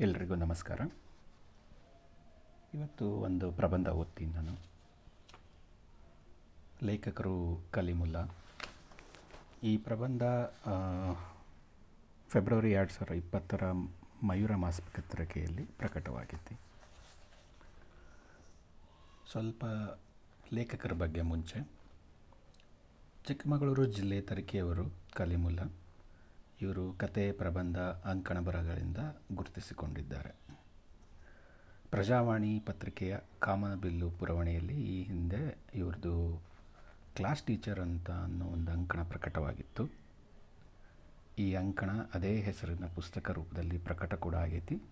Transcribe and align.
ಎಲ್ರಿಗೂ 0.00 0.34
ನಮಸ್ಕಾರ. 0.34 0.80
ಇವತ್ತು 2.74 3.06
ಒಂದು 3.06 3.52
ಪ್ರಬಂಧ 3.52 3.88
ಓದ್ತೀನಿ 3.88 4.32
ನಾನು. 4.32 4.56
ಲೇಖಕರು 6.82 7.64
ಕಲಿಮುಲ್ಲ. 7.70 8.34
ಈ 9.62 9.76
ಪ್ರಬಂಧ 9.76 10.22
ಫೆಬ್ರವರಿ 12.28 12.72
ಎರಡು 12.72 12.92
ಸಾವಿರ 12.92 13.16
ಇಪ್ಪತ್ತರ 13.16 13.72
ಮಯೂರ 14.22 14.54
ಮಾಸಪತ್ರಿಕೆಯಲ್ಲಿ 14.54 15.64
ಪ್ರಕಟವಾಗಿತ್ತು. 15.64 16.60
ಸ್ವಲ್ಪ 19.30 19.64
ಲೇಖಕರ 20.52 20.92
ಬಗ್ಗೆ 20.92 21.22
ಮುಂಚೆ. 21.22 21.70
ಚಿಕ್ಕಮಗಳೂರು 23.26 23.84
ಜಿಲ್ಲೆ 23.84 24.20
ತರಕೆಯವರು 24.20 24.92
ಕಲಿಮುಲ್ಲಾ. 25.14 25.64
ಇವರು 26.60 26.92
ಕತೆ, 26.92 27.32
ಪ್ರಬಂಧ 27.32 27.78
ಅಂಕಣ 27.78 28.40
ಬರಹಗಳಿಂದ 28.40 28.96
ಗುರುತಿಸಿಕೊಂಡಿದ್ದಾರೆ. 29.34 30.34
ಪ್ರಜಾವಾಣಿ 31.90 32.60
ಪತ್ರಿಕೆಯ 32.60 33.18
ಕಾಮನಬಿಲ್ಲು 33.38 34.10
ಪುರವಣಿಯಲ್ಲಿ 34.10 34.74
ಈ 34.74 35.02
ಹಿಂದೆ 35.02 35.58
ಇವ್ರದ್ದು 35.74 36.42
ಕ್ಲಾಸ್ 37.16 37.42
ಟೀಚರ್ 37.42 37.80
ಅಂತ 37.80 38.10
ಅನ್ನೋ 38.10 38.44
ಒಂದು 38.44 38.70
ಅಂಕಣ 38.70 39.02
ಪ್ರಕಟವಾಗಿತ್ತು. 39.02 39.88
ಈ 41.38 41.54
ಅಂಕಣ 41.54 41.90
ಅದೇ 42.14 42.40
ಹೆಸರಿನ 42.40 42.86
ಪುಸ್ತಕ 42.94 43.30
ರೂಪದಲ್ಲಿ 43.30 43.78
ಪ್ರಕಟ 43.78 44.14
ಕೂಡ 44.14 44.34
ಆಗೈತಿ. 44.34 44.82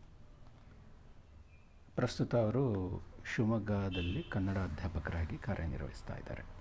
ಪ್ರಸ್ತುತ 1.95 2.35
ಅವರು 2.35 3.03
ಶಿವಮೊಗ್ಗದಲ್ಲಿ 3.35 4.23
ಕನ್ನಡ 4.23 4.59
ಅಧ್ಯಾಪಕರಾಗಿ 4.59 5.39
ಕಾರ್ಯನಿರ್ವಹಿಸ್ತಾ 5.39 6.15
ಇದ್ದಾರೆ. 6.15 6.56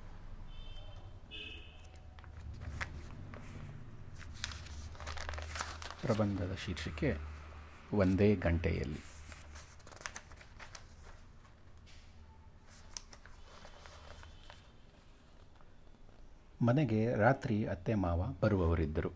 ಪ್ರಬಂಧದ 6.06 6.56
ಶೀರ್ಷಿಕೆ 6.66 7.18
ಒಂದೇ 7.94 8.36
ಗಂಟೆಯಲ್ಲಿ. 8.36 9.00
ಮನೆಗೆ 16.66 17.16
ರಾತ್ರಿ 17.16 17.66
ಅತ್ತೆ 17.66 17.94
ಮಾವ 17.94 18.34
ಬರುವವರಿದ್ದರು. 18.42 19.12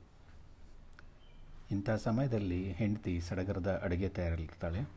ಇಂಥ 1.72 1.90
ಸಮಯದಲ್ಲಿ 1.90 2.72
ಹೆಂಡತಿ 2.72 3.22
ಸಡಗರದ 3.22 3.82
ಅಡುಗೆ 3.84 4.10
ತಯಾರಿರ್ತಾಳೆ. 4.10 4.90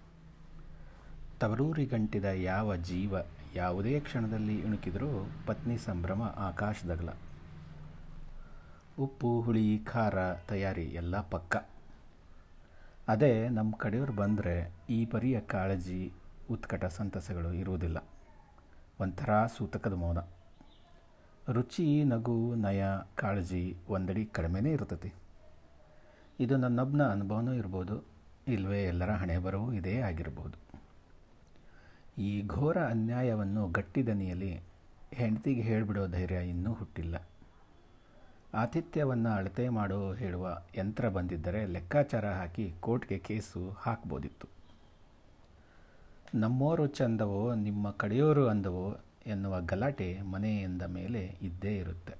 ತವರೂರಿಗಂಟಿದ 1.40 2.24
ಯಾವ 2.24 2.76
ಜೀವ 2.76 3.14
ಯಾವುದೇ 3.54 4.00
ಕ್ಷಣದಲ್ಲಿ 4.00 4.54
ಇಣುಕಿದರೂ 4.60 5.28
ಪತ್ನಿ 5.46 5.78
ಸಂಭ್ರಮ 5.78 6.22
ಆಕಾಶದಗಲ. 6.22 7.08
ಉಪ್ಪು, 8.98 9.40
ಹುಳಿ, 9.40 9.78
ಖಾರ 9.78 10.34
ತಯಾರಿ 10.34 10.84
ಎಲ್ಲ 10.84 11.20
ಪಕ್ಕ. 11.20 11.71
ಅದೇ 13.12 13.48
ನಮ್ಮ 13.48 13.72
ಕಡೆಯವ್ರು 13.76 14.12
ಬಂದರೆ 14.12 14.72
ಈ 14.90 15.06
ಪರಿಯ 15.06 15.40
ಕಾಳಜಿ, 15.40 16.12
ಉತ್ಕಟ 16.50 16.84
ಸಂತಸಗಳು 16.84 17.52
ಇರುವುದಿಲ್ಲ. 17.52 17.98
ಒಂಥರ 19.00 19.30
ಸೂತಕದ 19.46 19.92
ಮೌನ 19.92 20.18
ರುಚಿ, 21.52 22.04
ನಗು, 22.04 22.54
ನಯ, 22.54 22.84
ಕಾಳಜಿ 23.14 23.76
ಒಂದಡಿ 23.88 24.24
ಕಡಿಮೆನೇ 24.24 24.70
ಇರ್ತತಿ 24.72 25.12
ಇದು 26.40 26.56
ನನ್ನೊಬ್ಬನ 26.56 27.02
ಅನುಭವನೂ 27.08 27.52
ಇರ್ಬೋದು 27.52 28.04
ಇಲ್ಲವೇ 28.48 28.82
ಎಲ್ಲರ 28.84 29.10
ಹಣೆ 29.10 29.38
ಬರವೂ 29.38 29.72
ಇದೇ 29.72 29.96
ಆಗಿರ್ಬೋದು. 30.00 30.58
ಈ 32.22 32.46
ಘೋರ 32.46 32.78
ಅನ್ಯಾಯವನ್ನು 32.78 33.68
ಗಟ್ಟಿದನಿಯಲ್ಲಿ 33.68 34.60
ಹೆಂಡತಿಗೆ 35.12 35.60
ಹೇಳಿಬಿಡೋ 35.60 36.06
ಧೈರ್ಯ 36.06 36.34
ಇನ್ನೂ 36.34 36.72
ಹುಟ್ಟಿಲ್ಲ. 36.72 37.16
ಆತಿಥ್ಯವನ್ನು 38.54 39.28
ಅಳತೆ 39.28 39.68
ಮಾಡೋ 39.68 40.14
ಹೇಳುವ 40.14 40.58
ಯಂತ್ರ 40.78 41.08
ಬಂದಿದ್ದರೆ 41.08 41.66
ಲೆಕ್ಕಾಚಾರ 41.66 42.26
ಹಾಕಿ 42.26 42.74
ಕೋರ್ಟ್ಗೆ 42.80 43.18
ಕೇಸು 43.18 43.70
ಹಾಕ್ಬೋದಿತ್ತು. 43.70 44.48
ನಮ್ಮೋರು 46.34 46.86
ಚಂದವೋ, 46.86 47.54
ನಿಮ್ಮ 47.54 47.90
ಕಡೆಯೋರು 47.90 48.48
ಅಂದವೋ 48.48 48.96
ಎನ್ನುವ 49.26 49.60
ಗಲಾಟೆ 49.60 50.20
ಮನೆ 50.20 50.62
ಎಂದ 50.62 50.82
ಮೇಲೆ 50.82 51.36
ಇದ್ದೇ 51.42 51.76
ಇರುತ್ತೆ. 51.76 52.14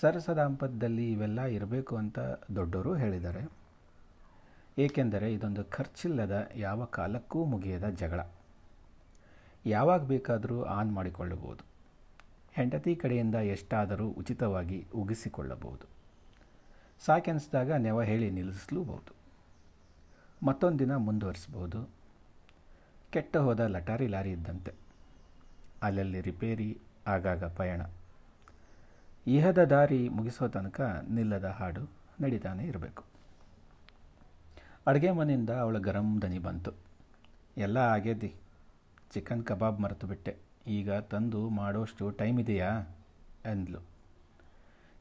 ಸರಸದಾಂಪತ್ಯದಲ್ಲಿ 0.00 1.12
ಇವೆಲ್ಲ 1.12 1.40
ಇರಬೇಕು 1.40 1.96
ಅಂತ 1.96 2.18
ದೊಡ್ಡವರು 2.54 2.94
ಹೇಳಿದ್ದಾರೆ. 2.94 3.50
ಏಕೆಂದರೆ 4.78 5.32
ಇದೊಂದು 5.32 5.64
ಖರ್ಚಿಲ್ಲದ, 5.64 6.48
ಯಾವ 6.54 6.84
ಕಾಲಕ್ಕೂ 6.84 7.44
ಮುಗಿಯದ 7.44 7.88
ಜಗಳ. 7.88 8.20
ಯಾವಾಗ 9.66 10.04
ಬೇಕಾದರೂ 10.04 10.62
ಆನ್ 10.62 10.92
ಮಾಡಿಕೊಳ್ಳಬಹುದು. 10.92 11.69
ಹೆಂಡತಿ 12.52 12.96
ಕಡೆಯಿಂದ 12.96 13.34
ಎಷ್ಟಾದರೂ 13.34 14.08
ಉಚಿತವಾಗಿ 14.08 14.86
ಉಗಿಸಿಕೊಳ್ಳಬಹುದು. 14.94 15.86
ಸಾಕೆನಿಸಿದಾಗ 17.00 17.72
ನೆವ 17.72 18.02
ಹೇಳಿ 18.02 18.30
ನಿಲ್ಲಿಸಲೂಬಹುದು. 18.30 19.14
ಮತ್ತೊಂದು 20.46 20.78
ದಿನ 20.78 20.96
ಮುಂದುವರಿಸಬಹುದು. 20.96 21.88
ಕೆಟ್ಟ 23.10 23.36
ಹೋದ 23.36 23.60
ಲಟಾರಿ 23.60 24.06
ಲಾರಿ 24.06 24.30
ಇದ್ದಂತೆ. 24.30 24.72
ಅಲ್ಲಲ್ಲಿ 25.82 26.20
ರಿಪೇರಿ, 26.20 26.78
ಆಗಾಗ 27.06 27.44
ಪಯಣ. 27.44 27.82
ಇಹದ 29.26 29.58
ದಾರಿ 29.58 30.08
ಮುಗಿಸೋ 30.08 30.48
ತನಕ 30.48 31.04
ನಿಲ್ಲದ 31.10 31.44
ಹಾಡು 31.44 31.90
ನಡೀತಾನೆ 32.20 32.66
ಇರಬೇಕು. 32.66 33.04
ಅಡುಗೆ 34.86 35.10
ಮನೆಯಿಂದ 35.10 35.50
ಅವಳ 35.50 35.78
ಗರಂ 35.78 36.22
ದನಿ 36.22 36.38
ಬಂತು. 36.38 36.70
ಎಲ್ಲ 37.56 37.78
ಆಗೇದಿ 37.78 38.34
ಚಿಕನ್ 39.10 39.44
ಕಬಾಬ್ 39.44 39.80
ಮರೆತು 39.80 40.06
ಬಿಟ್ಟೆ. 40.06 40.49
ಈಗ 40.66 40.92
ತಂದು 40.92 41.48
ಮಾಡೋಷ್ಟು 41.48 42.10
ಟೈಮ್ 42.10 42.40
ಇದೆಯಾ? 42.40 42.70
ಅಂದ್ಲು. 43.44 43.78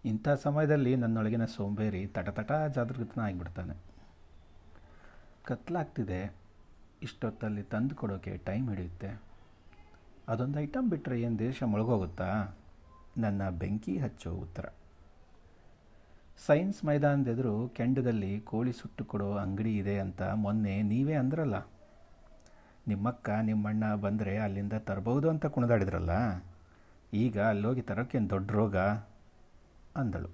ಇಂಥ 0.05 0.29
ಸಮಯದಲ್ಲಿ 0.29 0.95
ನನ್ನೊಳಗಿನ 0.95 1.45
ಸೋಂಬೇರಿ 1.45 2.07
ತಟತಟ 2.07 2.51
ಜಾಗೃತನ 2.51 3.21
ಆಗಿಬಿಡ್ತಾನೆ. 3.21 3.77
ಕತ್ಲಾಗ್ತಿದೆ. 5.43 6.35
ಇಷ್ಟೊತ್ತಲ್ಲಿ 7.01 7.63
ತಂದು 7.63 7.95
ಕೊಡೋಕ್ಕೆ 7.95 8.37
ಟೈಮ್ 8.37 8.69
ಹಿಡಿಯುತ್ತೆ. 8.69 9.21
ಅದೊಂದು 10.27 10.59
ಐಟಮ್ 10.59 10.89
ಬಿಟ್ಟರೆ 10.89 11.21
ಏನು 11.21 11.39
ದೇಶ 11.39 11.63
ಮುಳುಗೋಗುತ್ತಾ? 11.63 12.57
ನನ್ನ 13.17 13.49
ಬೆಂಕಿ 13.49 13.97
ಹಚ್ಚೋ 13.97 14.31
ಉತ್ತರ. 14.31 14.65
ಸೈನ್ಸ್ 16.45 16.85
ಮೈದಾನದೆದುರು 16.85 17.69
ಕೆಂಡದಲ್ಲಿ 17.69 18.39
ಕೋಳಿ 18.39 18.73
ಸುಟ್ಟು 18.73 19.05
ಕೊಡೋ 19.05 19.31
ಅಂಗಡಿ 19.31 19.77
ಇದೆ 19.77 19.99
ಅಂತ 19.99 20.21
ಮೊನ್ನೆ 20.21 20.81
ನೀವೇ 20.81 21.13
ಅಂದ್ರಲ್ಲ. 21.13 21.55
ನಿಮ್ಮಕ್ಕ, 22.89 23.29
ನಿಮ್ಮಣ್ಣ 23.29 23.95
ಬಂದರೆ 23.95 24.37
ಅಲ್ಲಿಂದ 24.37 24.73
ತರಬಹುದು 24.73 25.29
ಅಂತ 25.29 25.45
ಕುಣಿದಾಡಿದ್ರಲ್ಲ? 25.45 26.43
ಈಗ 27.13 27.41
ಅಲ್ಲೋಗಿ 27.41 27.81
ತರೋಕ್ಕೇನು 27.81 28.29
ದೊಡ್ಡ 28.29 28.51
ರೋಗ? 28.51 28.77
ಅಂದಳು. 29.95 30.29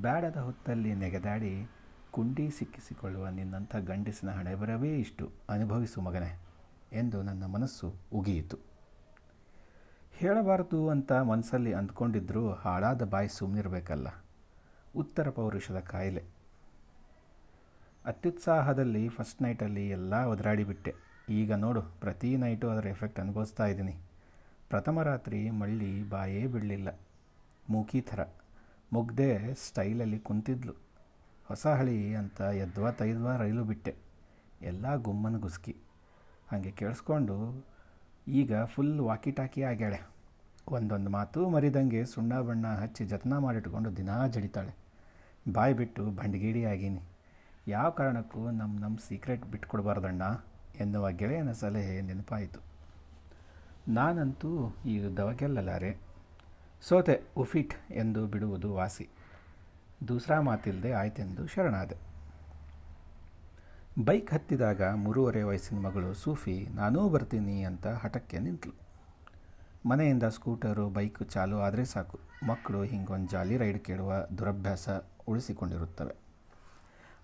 ಬ್ಯಾಡದ 0.00 0.36
ಹೊತ್ತಲ್ಲಿ 0.36 0.94
ನೆಗೆದಾಡಿ 0.94 1.70
ಕುಂಡಿ 2.10 2.50
ಸಿಕ್ಕಿಸಿಕೊಳ್ಳುವ 2.50 3.28
ನಿನ್ನಂಥ 3.28 3.76
ಗಂಡಸಿನ 3.76 4.30
ಹಣೆಬರವೇ 4.30 4.98
ಇಷ್ಟು. 4.98 5.30
ಅನುಭವಿಸು 5.48 6.00
ಮಗನೇ 6.00 6.40
ಎಂದು 6.92 7.22
ನನ್ನ 7.22 7.44
ಮನಸ್ಸು 7.46 7.94
ಉಗಿಯಿತು. 8.12 8.58
ಹೇಳಬಾರದು 10.12 10.88
ಅಂತ 10.88 11.12
ಮನಸ್ಸಲ್ಲಿ 11.12 11.72
ಅಂದ್ಕೊಂಡಿದ್ರೂ 11.72 12.50
ಹಾಳಾದ 12.50 13.04
ಬಾಯಿ 13.04 13.28
ಸುಮ್ಮನಿರಬೇಕಲ್ಲ 13.28 14.08
ಉತ್ತರ 14.96 15.30
ಪೌರುಷದ 15.30 15.78
ಕಾಯಿಲೆ. 15.78 16.33
ಅತ್ಯುತ್ಸಾಹದಲ್ಲಿ 18.06 19.08
ಫಸ್ಟ್ 19.08 19.42
ನೈಟಲ್ಲಿ 19.42 19.88
ಎಲ್ಲ 19.88 20.14
ಒದರಾಡಿಬಿಟ್ಟೆ 20.14 20.94
ಈಗ 21.30 21.52
ನೋಡು, 21.52 21.82
ಪ್ರತಿ 21.82 22.36
ನೈಟು 22.36 22.70
ಅದರ 22.70 22.86
ಎಫೆಕ್ಟ್ 22.86 23.20
ಅನುಭವಿಸ್ತಾ 23.20 23.66
ಇದ್ದೀನಿ. 23.66 23.96
ಪ್ರಥಮ 24.68 25.02
ರಾತ್ರಿ 25.02 25.50
ಮಳ್ಳಿ 25.50 26.08
ಬಾಯೇ 26.08 26.46
ಬಿಡಲಿಲ್ಲ. 26.46 27.00
ಮೂಕಿ 27.70 28.00
ಥರ. 28.00 28.28
ಮುಗ್ದೆ 28.92 29.54
ಸ್ಟೈಲಲ್ಲಿ 29.54 30.18
ಕುಂತಿದ್ಲು. 30.18 30.72
ಹೊಸ 31.44 31.66
ಹಳಿ 31.66 32.14
ಅಂತ 32.14 32.40
ಎದ್ವಾ 32.40 32.90
ತೈದ್ವಾ 32.90 33.36
ರೈಲು 33.36 33.64
ಬಿಟ್ಟೆ. 33.64 33.94
ಎಲ್ಲ 34.62 34.96
ಗುಮ್ಮನ 34.96 35.36
ಗುಸ್ಕಿ. 35.36 35.76
ಹಾಗೆ 36.48 36.70
ಕೇಳಿಸ್ಕೊಂಡು, 36.70 37.66
ಈಗ 38.28 38.64
ಫುಲ್ 38.64 39.00
ವಾಕಿ 39.00 39.30
ಟಾಕಿ 39.30 39.62
ಆಗ್ಯಾಳೆ. 39.62 40.00
ಒಂದೊಂದು 40.68 41.10
ಮಾತು 41.10 41.48
ಮರಿದಂಗೆ 41.48 42.04
ಸುಣ್ಣ 42.04 42.40
ಬಣ್ಣ 42.40 42.66
ಹಚ್ಚಿ 42.66 43.04
ಜತನ 43.04 43.38
ಮಾಡಿಟ್ಕೊಂಡು 43.38 43.96
ದಿನಾ 43.96 44.26
ಜಡಿತಾಳೆ. 44.26 44.76
ಬಾಯಿ 45.52 45.74
ಬಿಟ್ಟು 45.74 46.06
ಬಂಡಗೇಡಿ 46.06 46.64
ಆಗೀನಿ. 46.64 47.02
ಯಾವ 47.68 47.90
ಕಾರಣಕ್ಕೂ 47.90 48.50
ನಮ್ಮ 48.50 48.80
ನಮ್ಮ 48.80 48.98
ಸೀಕ್ರೆಟ್ 49.08 49.44
ಬಿಟ್ಕೊಡ್ಬಾರ್ದಣ್ಣ 49.44 50.22
ಎನ್ನುವ 50.80 51.10
ಗೆಳೆಯನ 51.10 51.52
ಸಲಹೆ 51.52 52.00
ನೆನಪಾಯಿತು. 52.00 52.60
ನಾನಂತೂ 53.88 54.76
ಈ 54.86 55.16
ದವಗೆಲ್ಲಲಾರೆ. 55.16 55.96
ಸೋತೆ, 56.82 57.22
ಉಫಿಟ್ 57.36 57.92
ಎಂದು 57.92 58.26
ಬಿಡುವುದು 58.26 58.74
ವಾಸಿ. 58.74 59.08
ದೂಸರಾ 60.08 60.40
ಮಾತಿಲ್ಲದೆ 60.40 60.92
ಆಯ್ತೆಂದು 60.92 61.46
ಶರಣಾದೆ. 61.46 61.96
ಬೈಕ್ 64.04 64.30
ಹತ್ತಿದಾಗ 64.30 64.82
ಮೂರುವರೆ 64.94 65.42
ವಯಸ್ಸಿನ 65.42 65.78
ಮಗಳು 65.78 66.14
ಸೂಫಿ, 66.14 66.68
ನಾನೂ 66.74 67.08
ಬರ್ತೀನಿ 67.08 67.62
ಅಂತ 67.62 67.86
ಹಠಕ್ಕೆ 67.86 68.38
ನಿಂತಳು 68.38 68.72
ಮನೆಯಿಂದ 69.88 70.22
ಸ್ಕೂಟರು, 70.22 70.88
ಬೈಕ್ 70.88 71.30
ಚಾಲು 71.30 71.58
ಆದರೆ 71.58 71.84
ಸಾಕು. 71.84 72.20
ಮಕ್ಕಳು 72.46 72.84
ಹಿಂಗೊಂದು 72.84 73.28
ಜಾಲಿ 73.28 73.56
ರೈಡ್ 73.56 73.84
ಕೇಳುವ 73.84 74.12
ದುರಭ್ಯಾಸ 74.38 74.88
ಉಳಿಸಿಕೊಂಡಿರುತ್ತವೆ. 75.28 76.23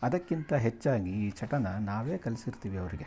ಅದಕ್ಕಿಂತ 0.02 0.52
ಹೆಚ್ಚಾಗಿ 0.52 1.10
ಈ 1.10 1.30
ಚಟನ 1.30 1.66
ನಾವೇ 1.66 2.18
ಕಲಿಸಿರ್ತೀವಿ 2.18 2.76
ಅವರಿಗೆ. 2.76 3.06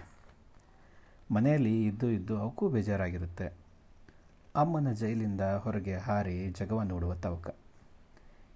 ಮನೆಯಲ್ಲಿ 1.34 1.86
ಇದ್ದು 1.86 2.10
ಇದ್ದು 2.10 2.38
ಅವಕ್ಕೂ 2.38 2.70
ಬೇಜಾರಾಗಿರುತ್ತೆ. 2.70 3.54
ಅಮ್ಮನ 4.56 4.92
ಜೈಲಿಂದ 4.92 5.42
ಹೊರಗೆ 5.42 5.96
ಹಾರಿ 5.96 6.50
ಜಗವ 6.50 6.82
ನೋಡುವ 6.82 7.16
ತವಕ. 7.16 7.56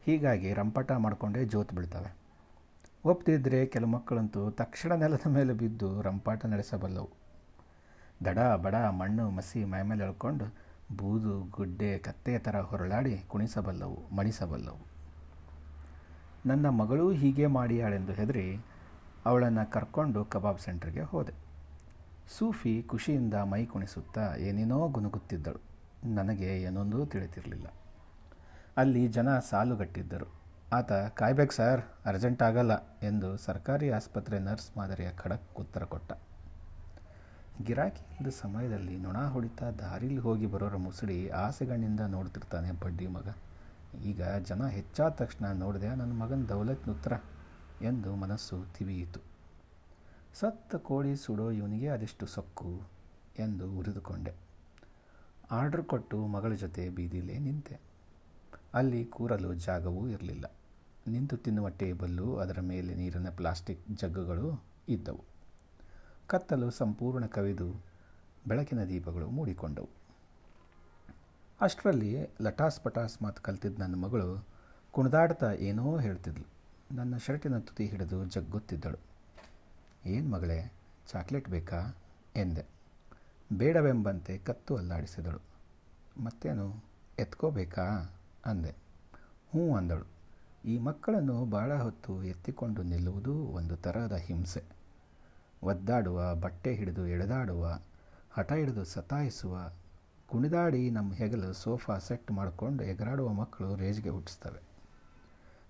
ಹೀಗಾಗಿ 0.05 0.53
ರಂಪಾಟ 0.53 0.91
ಮಾಡಿಕೊಂಡೇ 0.91 1.45
ಜೋತು 1.45 1.75
ಬೀಳ್ತವೆ. 1.75 2.15
ಒಪ್ತಿದ್ರೆ 3.05 3.65
ಕೆಲವು 3.65 3.89
ಮಕ್ಕಳಂತೂ 3.89 4.51
ತಕ್ಷಣ 4.51 4.93
ನೆಲದ 4.93 5.27
ಮೇಲೆ 5.27 5.53
ಬಿದ್ದು 5.53 6.01
ರಂಪಾಟ 6.01 6.45
ನಡೆಸಬಲ್ಲವು. 6.45 7.09
ದಡ, 8.25 8.39
ಬಡ, 8.39 8.75
ಮಣ್ಣು, 8.75 9.29
ಮಸಿ 9.29 9.65
ಮೈಮೇಲೆ 9.65 10.03
ಎಳ್ಕೊಂಡು 10.03 10.45
ಬೂದು, 10.97 11.39
ಗುಡ್ಡೆ, 11.39 11.97
ಕತ್ತೆ 11.97 12.39
ಥರ 12.39 12.59
ಹೊರಳಾಡಿ 12.59 13.17
ಕುಣಿಸಬಲ್ಲವು, 13.17 14.15
ಮಣಿಸಬಲ್ಲವು. 14.15 14.96
ನನ್ನ 16.45 16.69
ಮಗಳೂ 16.69 17.11
ಹೀಗೆ 17.11 17.47
ಮಾಡಿಯಾಳೆಂದು 17.47 18.13
ಹೆದರಿ 18.13 18.65
ಅವಳನ್ನು 19.25 19.71
ಕರ್ಕೊಂಡು 19.71 20.25
ಕಬಾಬ್ 20.25 20.59
ಸೆಂಟರ್ಗೆ 20.59 21.01
ಹೋದೆ. 21.01 21.33
ಸೂಫಿ 22.37 22.83
ಖುಷಿಯಿಂದ 22.87 23.33
ಮೈ 23.33 23.65
ಕುಣಿಸುತ್ತಾ 23.65 24.35
ಏನೇನೋ 24.35 24.87
ಗುನುಗುತ್ತಿದ್ದಳು. 24.87 25.61
ನನಗೆ 26.13 26.61
ಏನೊಂದೂ 26.61 27.05
ತಿಳಿತಿರಲಿಲ್ಲ 27.05 27.65
ಅಲ್ಲಿ 28.77 29.07
ಜನ 29.07 29.39
ಸಾಲುಗಟ್ಟಿದ್ದರು. 29.39 30.33
ಆತ, 30.73 30.91
ಕಾಯ್ಬೇಕು 30.91 31.53
ಸರ್, 31.53 31.81
ಅರ್ಜೆಂಟ್ 32.05 32.43
ಆಗಲ್ಲ 32.43 32.87
ಎಂದು 32.87 33.37
ಸರ್ಕಾರಿ 33.37 33.89
ಆಸ್ಪತ್ರೆ 33.89 34.39
ನರ್ಸ್ 34.39 34.77
ಮಾದರಿಯ 34.77 35.11
ಖಡಕ್ 35.11 35.59
ಉತ್ತರ 35.59 35.83
ಕೊಟ್ಟ. 35.83 36.13
ಗಿರಾಕಿ 37.63 38.01
ಇಲ್ಲದ 38.15 38.29
ಸಮಯದಲ್ಲಿ 38.29 38.97
ನೊಣ 38.97 39.17
ಹೊಡಿತಾ 39.17 39.71
ದಾರಿಲಿ 39.71 40.17
ಹೋಗಿ 40.17 40.45
ಬರೋರ 40.45 40.75
ಮುಸುಡಿ 40.75 41.29
ಆಸೆಗಣ್ಣಿಂದ 41.29 41.99
ನೋಡ್ತಿರ್ತಾನೆ 41.99 42.71
ಬಡ್ಡಿ 42.71 43.07
ಮಗ. 43.07 43.27
ಈಗ 44.03 44.21
ಜನ 44.23 44.67
ಹೆಚ್ಚಾದ 44.67 45.11
ತಕ್ಷಣ 45.11 45.45
ನೋಡಿದೆ, 45.45 45.95
ನನ್ನ 45.95 46.13
ಮಗನ 46.13 46.45
ದೌಲತ್ 46.49 46.89
ಉತ್ತರ 46.89 47.13
ಎಂದು 47.81 48.15
ಮನಸ್ಸು 48.15 48.65
ತಿವಿಯಿತು. 48.77 49.19
ಸತ್ತ 50.33 50.75
ಕೋಳಿ 50.75 51.15
ಸುಡೋ 51.15 51.51
ಇವನಿಗೆ 51.51 51.87
ಅದೆಷ್ಟು 51.87 52.25
ಸೊಕ್ಕು 52.25 52.81
ಎಂದು 53.39 53.71
ಉರಿದುಕೊಂಡೆ. 53.71 54.33
ಆರ್ಡರ್ 55.51 55.83
ಕೊಟ್ಟು 55.83 56.27
ಮಗಳ 56.27 56.53
ಜೊತೆ 56.53 56.89
ಬೀದಿಲೇ 56.89 57.39
ನಿಂತೆ. 57.39 57.79
ಅಲ್ಲಿ 58.73 59.05
ಕೂರಲು 59.05 59.53
ಜಾಗವೂ 59.53 60.07
ಇರಲಿಲ್ಲ. 60.07 60.45
ನಿಂತು 61.07 61.37
ತಿನ್ನುವ 61.37 61.69
ಟೇಬಲ್ಲು, 61.69 62.37
ಅದರ 62.37 62.59
ಮೇಲೆ 62.61 62.95
ನೀರಿನ 62.95 63.29
ಪ್ಲಾಸ್ಟಿಕ್ 63.29 63.81
ಜಗ್ಗುಗಳು 63.95 64.63
ಇದ್ದವು. 64.89 65.23
ಕತ್ತಲು 66.27 66.71
ಸಂಪೂರ್ಣ 66.71 67.25
ಕವಿದು 67.25 67.85
ಬೆಳಕಿನ 68.47 68.83
ದೀಪಗಳು 68.83 69.29
ಮೂಡಿಕೊಂಡವು. 69.29 69.96
ಅಷ್ಟರಲ್ಲಿ 71.61 72.29
ಲಟಾಸ್ 72.41 72.81
ಪಟಾಸ್ 72.81 73.21
ಮಾತು 73.21 73.41
ಕಲ್ತಿದ್ದ 73.41 73.79
ನನ್ನ 73.79 73.95
ಮಗಳು 73.95 74.45
ಕುಣಿದಾಡ್ತಾ 74.91 75.51
ಏನೋ 75.51 75.99
ಹೇಳ್ತಿದ್ಳು 75.99 76.57
ನನ್ನ 76.95 77.17
ಶರ್ಟಿನ 77.17 77.57
ತುದಿ 77.59 77.85
ಹಿಡಿದು 77.85 78.25
ಜಗ್ಗುತ್ತಿದ್ದಳು. 78.25 78.97
ಏನು 80.05 80.29
ಮಗಳೇ, 80.29 80.71
ಚಾಕ್ಲೇಟ್ 81.07 81.49
ಬೇಕಾ? 81.49 81.95
ಎಂದೆ. 82.35 82.65
ಬೇಡವೆಂಬಂತೆ 83.57 84.37
ಕತ್ತು 84.37 84.75
ಅಲ್ಲಾಡಿಸಿದಳು. 84.75 85.39
ಮತ್ತೇನು, 86.23 86.83
ಎತ್ಕೋಬೇಕಾ? 87.19 88.15
ಅಂದೆ. 88.45 88.71
ಹ್ಞೂ 89.51 89.75
ಅಂದಳು. 89.75 90.05
ಈ 90.65 90.77
ಮಕ್ಕಳನ್ನು 90.77 91.45
ಭಾಳ 91.45 91.73
ಹೊತ್ತು 91.73 92.23
ಎತ್ತಿಕೊಂಡು 92.23 92.83
ನಿಲ್ಲುವುದು 92.83 93.33
ಒಂದು 93.33 93.77
ತರಹದ 93.77 94.15
ಹಿಂಸೆ. 94.15 94.63
ಒದ್ದಾಡುವ, 95.63 96.35
ಬಟ್ಟೆ 96.35 96.75
ಹಿಡಿದು 96.75 97.07
ಎಳೆದಾಡುವ, 97.07 97.79
ಹಠ 98.31 98.53
ಹಿಡಿದು 98.53 98.85
ಸತಾಯಿಸುವ 98.85 99.71
ಕುಣಿದಾಡಿ 100.27 100.89
ನಮ್ಮ 100.89 101.13
ಹೆಗಲು 101.13 101.53
ಸೋಫಾ 101.53 101.97
ಸೆಟ್ 101.97 102.31
ಮಾಡಿಕೊಂಡು 102.31 102.83
ಎಗರಾಡುವ 102.83 103.33
ಮಕ್ಕಳು 103.33 103.75
ರೇಜ್ಗೆ 103.75 104.09
ಹುಟ್ಟಿಸ್ತವೆ. 104.09 104.61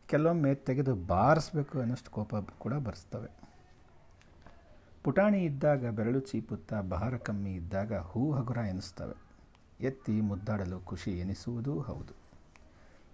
ಕೆಲವೊಮ್ಮೆ 0.08 0.56
ತೆಗೆದು 0.56 0.96
ಬಾರಿಸ್ಬೇಕು 0.96 1.80
ಅನ್ನೋಷ್ಟು 1.80 2.12
ಕೋಪ 2.12 2.36
ಕೂಡ 2.36 2.74
ಬರೆಸ್ತವೆ 2.74 3.30
ಪುಟಾಣಿ 5.04 5.40
ಇದ್ದಾಗ 5.46 5.90
ಬೆರಳು 5.90 6.20
ಚೀಪುತ್ತಾ 6.20 6.82
ಬಹಾರ 6.82 7.18
ಕಮ್ಮಿ 7.18 7.52
ಇದ್ದಾಗ 7.52 7.94
ಹೂ 7.94 8.32
ಹಗುರ 8.32 8.58
ಎನಿಸ್ತವೆ. 8.58 9.22
ಎತ್ತಿ 9.86 10.22
ಮುದ್ದಾಡಲು 10.22 10.80
ಖುಷಿ 10.80 11.12
ಎನಿಸುವುದೂ 11.12 11.80
ಹೌದು. 11.80 12.14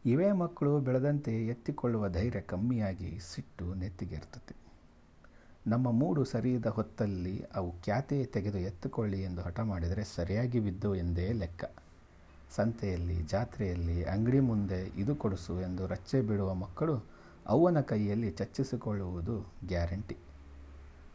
ಇವೇ 0.06 0.32
ಮಕ್ಕಳು 0.32 0.80
ಬೆಳೆದಂತೆ 0.80 1.48
ಎತ್ತಿಕೊಳ್ಳುವ 1.48 2.10
ಧೈರ್ಯ 2.10 2.42
ಕಮ್ಮಿಯಾಗಿ 2.42 3.20
ಸಿಟ್ಟು 3.20 3.74
ನೆತ್ತಿಗೇರ್ತದೆ 3.74 4.63
ನಮ್ಮ 5.68 5.92
ಮೂಡು 5.92 6.24
ಸರಿಯದ 6.24 6.66
ಹೊತ್ತಲ್ಲಿ 6.66 7.44
ಅವು 7.56 7.82
ಖ್ಯಾತೆ 7.82 8.26
ತೆಗೆದು 8.26 8.58
ಎತ್ತುಕೊಳ್ಳಿ 8.58 9.22
ಎಂದು 9.22 9.42
ಹಠ 9.42 9.60
ಮಾಡಿದರೆ 9.60 10.04
ಸರಿಯಾಗಿ 10.04 10.60
ಬಿದ್ದು 10.60 10.96
ಎಂದೇ 10.96 11.32
ಲೆಕ್ಕ. 11.32 11.64
ಸಂತೆಯಲ್ಲಿ, 12.56 13.24
ಜಾತ್ರೆಯಲ್ಲಿ, 13.24 14.04
ಅಂಗಡಿ 14.04 14.40
ಮುಂದೆ 14.40 14.82
ಇದು 14.82 15.16
ಕೊಡಿಸು 15.16 15.62
ಎಂದು 15.62 15.88
ರಚ್ಚೆ 15.88 16.22
ಬಿಡುವ 16.22 16.54
ಮಕ್ಕಳು 16.54 17.06
ಅವ್ವನ 17.48 17.80
ಕೈಯಲ್ಲಿ 17.80 18.32
ಚಚ್ಚಿಸಿಕೊಳ್ಳುವುದು 18.32 19.54
ಗ್ಯಾರಂಟಿ. 19.68 20.18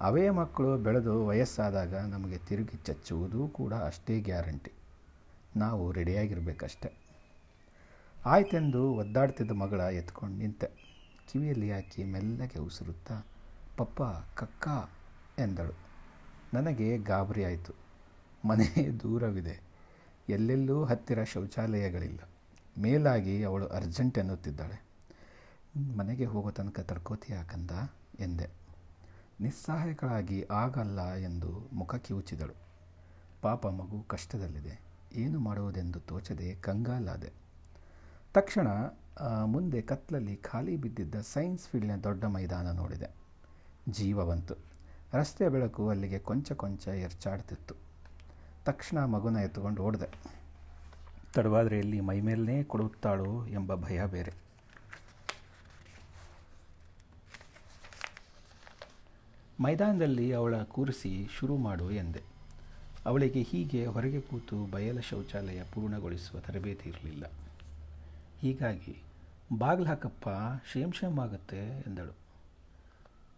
ಅವೇ 0.00 0.30
ಮಕ್ಕಳು 0.30 0.76
ಬೆಳೆದು 0.76 1.26
ವಯಸ್ಸಾದಾಗ 1.26 1.94
ನಮಗೆ 1.94 2.38
ತಿರುಗಿ 2.38 2.76
ಚಚ್ಚುವುದೂ 2.84 3.48
ಕೂಡ 3.48 3.74
ಅಷ್ಟೇ 3.74 4.20
ಗ್ಯಾರಂಟಿ. 4.20 4.72
ನಾವು 5.56 5.92
ರೆಡಿಯಾಗಿರಬೇಕಷ್ಟೆ. 5.92 6.92
ಆಯ್ತೆಂದು 8.26 8.92
ಒದ್ದಾಡ್ತಿದ್ದ 8.92 9.50
ಮಗಳ 9.50 9.80
ಎತ್ಕೊಂಡು 9.80 10.36
ನಿಂತೆ. 10.36 10.66
ಕಿವಿಯಲ್ಲಿ 11.32 11.72
ಹಾಕಿ 11.72 12.04
ಮೆಲ್ಲಗೆ 12.04 12.58
ಉಸಿರುತ್ತಾ 12.58 13.26
ಪಪ್ಪ, 13.78 14.02
ಕಕ್ಕ 14.38 14.68
ಎಂದಳು. 15.40 15.72
ನನಗೆ 16.54 16.98
ಗಾಬರಿ 16.98 17.44
ಆಯಿತು. 17.44 17.72
ಮನೆ 18.48 19.00
ದೂರವಿದೆ. 19.00 19.60
ಎಲ್ಲೆಲ್ಲೂ 20.28 20.84
ಹತ್ತಿರ 20.84 21.24
ಶೌಚಾಲಯಗಳಿಲ್ಲ. 21.24 22.18
ಮೇಲಾಗಿ 22.78 23.44
ಅವಳು 23.44 23.66
ಅರ್ಜೆಂಟ್ 23.66 24.18
ಎನ್ನುತ್ತಿದ್ದಾಳೆ. 24.18 24.82
ಮನೆಗೆ 25.96 26.24
ಹೋಗೋ 26.24 26.50
ತನಕ 26.50 26.80
ತಡ್ಕೋತಿ 26.80 27.32
ಕಂದ? 27.46 27.70
ಎಂದೆ. 28.20 28.50
ನಿಸ್ಸಹಾಯಕಳಾಗಿ 29.40 30.46
ಆಗಲ್ಲ 30.50 31.14
ಎಂದು 31.14 31.68
ಮುಖ 31.72 31.94
ಕಿವುಚಿದಳು. 31.94 32.54
ಪಾಪ 33.42 33.66
ಮಗು 33.66 34.02
ಕಷ್ಟದಲ್ಲಿದೆ. 34.02 34.80
ಏನು 35.12 35.40
ಮಾಡುವುದೆಂದು 35.40 36.00
ತೋಚದೆ 36.00 36.54
ಕಂಗಾಲಾದೆ. 36.54 37.32
ತಕ್ಷಣ 38.34 38.68
ಮುಂದೆ 39.44 39.82
ಕತ್ತಲಲ್ಲಿ 39.82 40.36
ಖಾಲಿ 40.36 40.76
ಬಿದ್ದಿದ್ದ 40.76 41.14
ಸೈನ್ಸ್ 41.14 41.68
ಫೀಲ್ಡ್ನ 41.68 42.00
ದೊಡ್ಡ 42.02 42.24
ಮೈದಾನ 42.24 42.70
ನೋಡಿದೆ. 42.70 43.17
ಜೀವ 43.90 44.24
ಬಂತು 44.24 44.54
ರಸ್ತೆ 45.12 45.48
ಬೆಳಕು 45.48 45.88
ಅಲ್ಲಿಗೆ 45.88 46.18
ಕೊಂಚ 46.18 46.52
ಕೊಂಚ 46.52 46.88
ಎರ್ಚಾಡ್ತಿತ್ತು. 46.88 47.74
ತಕ್ಷಣ 48.64 49.04
ಮಗುನ 49.04 49.36
ಎತ್ತುಕೊಂಡು 49.36 49.82
ಓಡಿದೆ. 49.82 50.38
ತಡವಾದರೆ 51.34 51.78
ಎಲ್ಲಿ 51.78 52.00
ಮೈಮೇಲೇ 52.00 52.62
ಕೊಡುತ್ತಾಳೋ 52.62 53.46
ಎಂಬ 53.46 53.74
ಭಯ 53.74 54.06
ಬೇರೆ. 54.06 54.32
ಮೈದಾನದಲ್ಲಿ 59.60 60.32
ಅವಳ 60.32 60.62
ಕೂರಿಸಿ 60.62 61.28
ಶುರು 61.38 61.56
ಮಾಡು 61.56 61.90
ಎಂದೆ. 61.90 62.22
ಅವಳಿಗೆ 63.06 63.42
ಹೀಗೆ 63.42 63.86
ಹೊರಗೆ 63.86 64.20
ಕೂತು 64.20 64.70
ಬಯಲ 64.70 65.00
ಶೌಚಾಲಯ 65.00 65.62
ಪೂರ್ಣಗೊಳಿಸುವ 65.62 66.40
ತರಬೇತಿ 66.40 66.88
ಇರಲಿಲ್ಲ. 66.88 67.30
ಹೀಗಾಗಿ, 68.40 69.02
ಬಾಗಿಲು 69.58 69.88
ಹಾಕಪ್ಪ 69.88 70.28
ಶೇಮ್ 70.72 70.92
ಶೇಮ್ 70.92 71.18
ಆಗುತ್ತೆ, 71.18 71.80
ಎಂದಳು. 71.80 72.27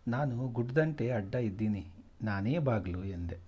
ನಾನು 0.09 0.49
ಗುಡ್ಡದಂಟೆ 0.49 1.11
ಅಡ್ಡ 1.11 1.35
ಇದ್ದೀನಿ, 1.35 1.87
ನಾನೇ 2.23 2.59
ಬಾಗಿಲು 2.59 3.05
ಎಂದೆ. 3.05 3.39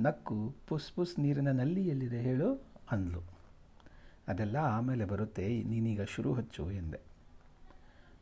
ನಕ್ಕು 0.00 0.54
ಪುಸ್ 0.66 0.92
ಪುಸ್ 0.92 1.18
ನೀರಿನ 1.18 1.50
ನಲ್ಲಿ 1.50 1.88
ಎಲ್ಲಿದೆ 1.88 2.20
ಹೇಳು 2.20 2.62
ಅಂದ್ಲು. 2.90 3.20
ಅದೆಲ್ಲ 4.28 4.56
ಆಮೇಲೆ 4.56 5.04
ಬರುತ್ತೆ, 5.04 5.62
ನೀನೀಗ 5.62 6.02
ಶುರು 6.02 6.32
ಹಚ್ಚು 6.32 6.70
ಎಂದೆ. 6.70 7.00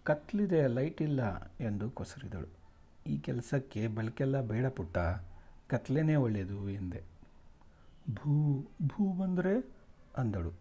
ಕತ್ಲಿದೆ 0.04 0.66
ಲೈಟ್ 0.66 1.02
ಇಲ್ಲ 1.02 1.44
ಎಂದು 1.44 1.90
ಕೊಸರಿದಳು. 1.90 2.47
ಈ 3.06 3.18
ಕೆಲಸಕ್ಕೆ 3.18 3.88
ಬೆಳಕೆಲ್ಲ 3.88 4.40
ಬೇಡ 4.40 4.66
ಪುಟ್ಟ, 4.66 4.99
ಕತ್ಲೇನೇ 5.66 6.14
ಒಳ್ಳೆಯದು 6.14 6.70
ಎಂದೆ. 6.70 7.02
ಭೂ 8.14 8.62
ಭೂ 8.82 9.12
ಬಂದರೆ? 9.12 9.66
ಅಂದಳು. 10.16 10.52